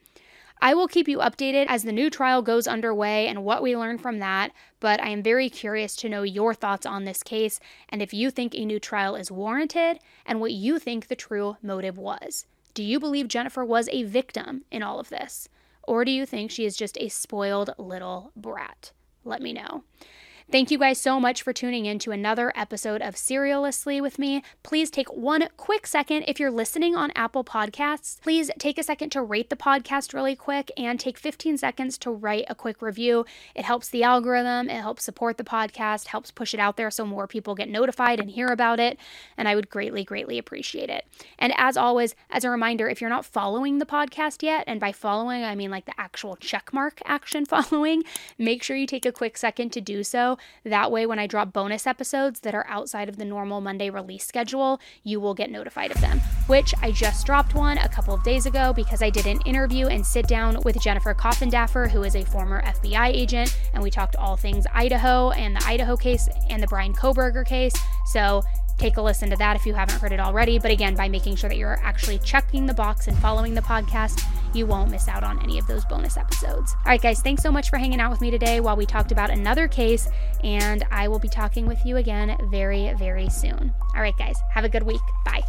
[0.59, 3.99] I will keep you updated as the new trial goes underway and what we learn
[3.99, 8.01] from that, but I am very curious to know your thoughts on this case and
[8.01, 11.97] if you think a new trial is warranted and what you think the true motive
[11.97, 12.47] was.
[12.73, 15.47] Do you believe Jennifer was a victim in all of this?
[15.83, 18.91] Or do you think she is just a spoiled little brat?
[19.23, 19.83] Let me know.
[20.49, 24.43] Thank you guys so much for tuning in to another episode of Serialously with me.
[24.63, 28.21] Please take one quick second if you're listening on Apple Podcasts.
[28.21, 32.11] Please take a second to rate the podcast really quick and take 15 seconds to
[32.11, 33.25] write a quick review.
[33.55, 37.05] It helps the algorithm, it helps support the podcast, helps push it out there so
[37.05, 38.97] more people get notified and hear about it,
[39.35, 41.05] and I would greatly greatly appreciate it.
[41.37, 44.93] And as always, as a reminder, if you're not following the podcast yet, and by
[44.93, 48.03] following I mean like the actual checkmark action following,
[48.37, 51.53] make sure you take a quick second to do so that way, when I drop
[51.53, 55.91] bonus episodes that are outside of the normal Monday release schedule, you will get notified
[55.91, 56.19] of them.
[56.47, 59.87] Which I just dropped one a couple of days ago because I did an interview
[59.87, 64.15] and sit down with Jennifer Coffindaffer, who is a former FBI agent, and we talked
[64.15, 67.73] all things Idaho and the Idaho case and the Bryan Kohberger case.
[68.05, 68.43] So
[68.77, 70.59] take a listen to that if you haven't heard it already.
[70.59, 74.23] But again, by making sure that you're actually checking the box and following the podcast,
[74.53, 76.75] you won't miss out on any of those bonus episodes.
[76.85, 79.11] All right, guys, thanks so much for hanging out with me today while we talked
[79.11, 80.07] about another case.
[80.43, 83.73] And I will be talking with you again very, very soon.
[83.95, 85.01] All right, guys, have a good week.
[85.25, 85.43] Bye.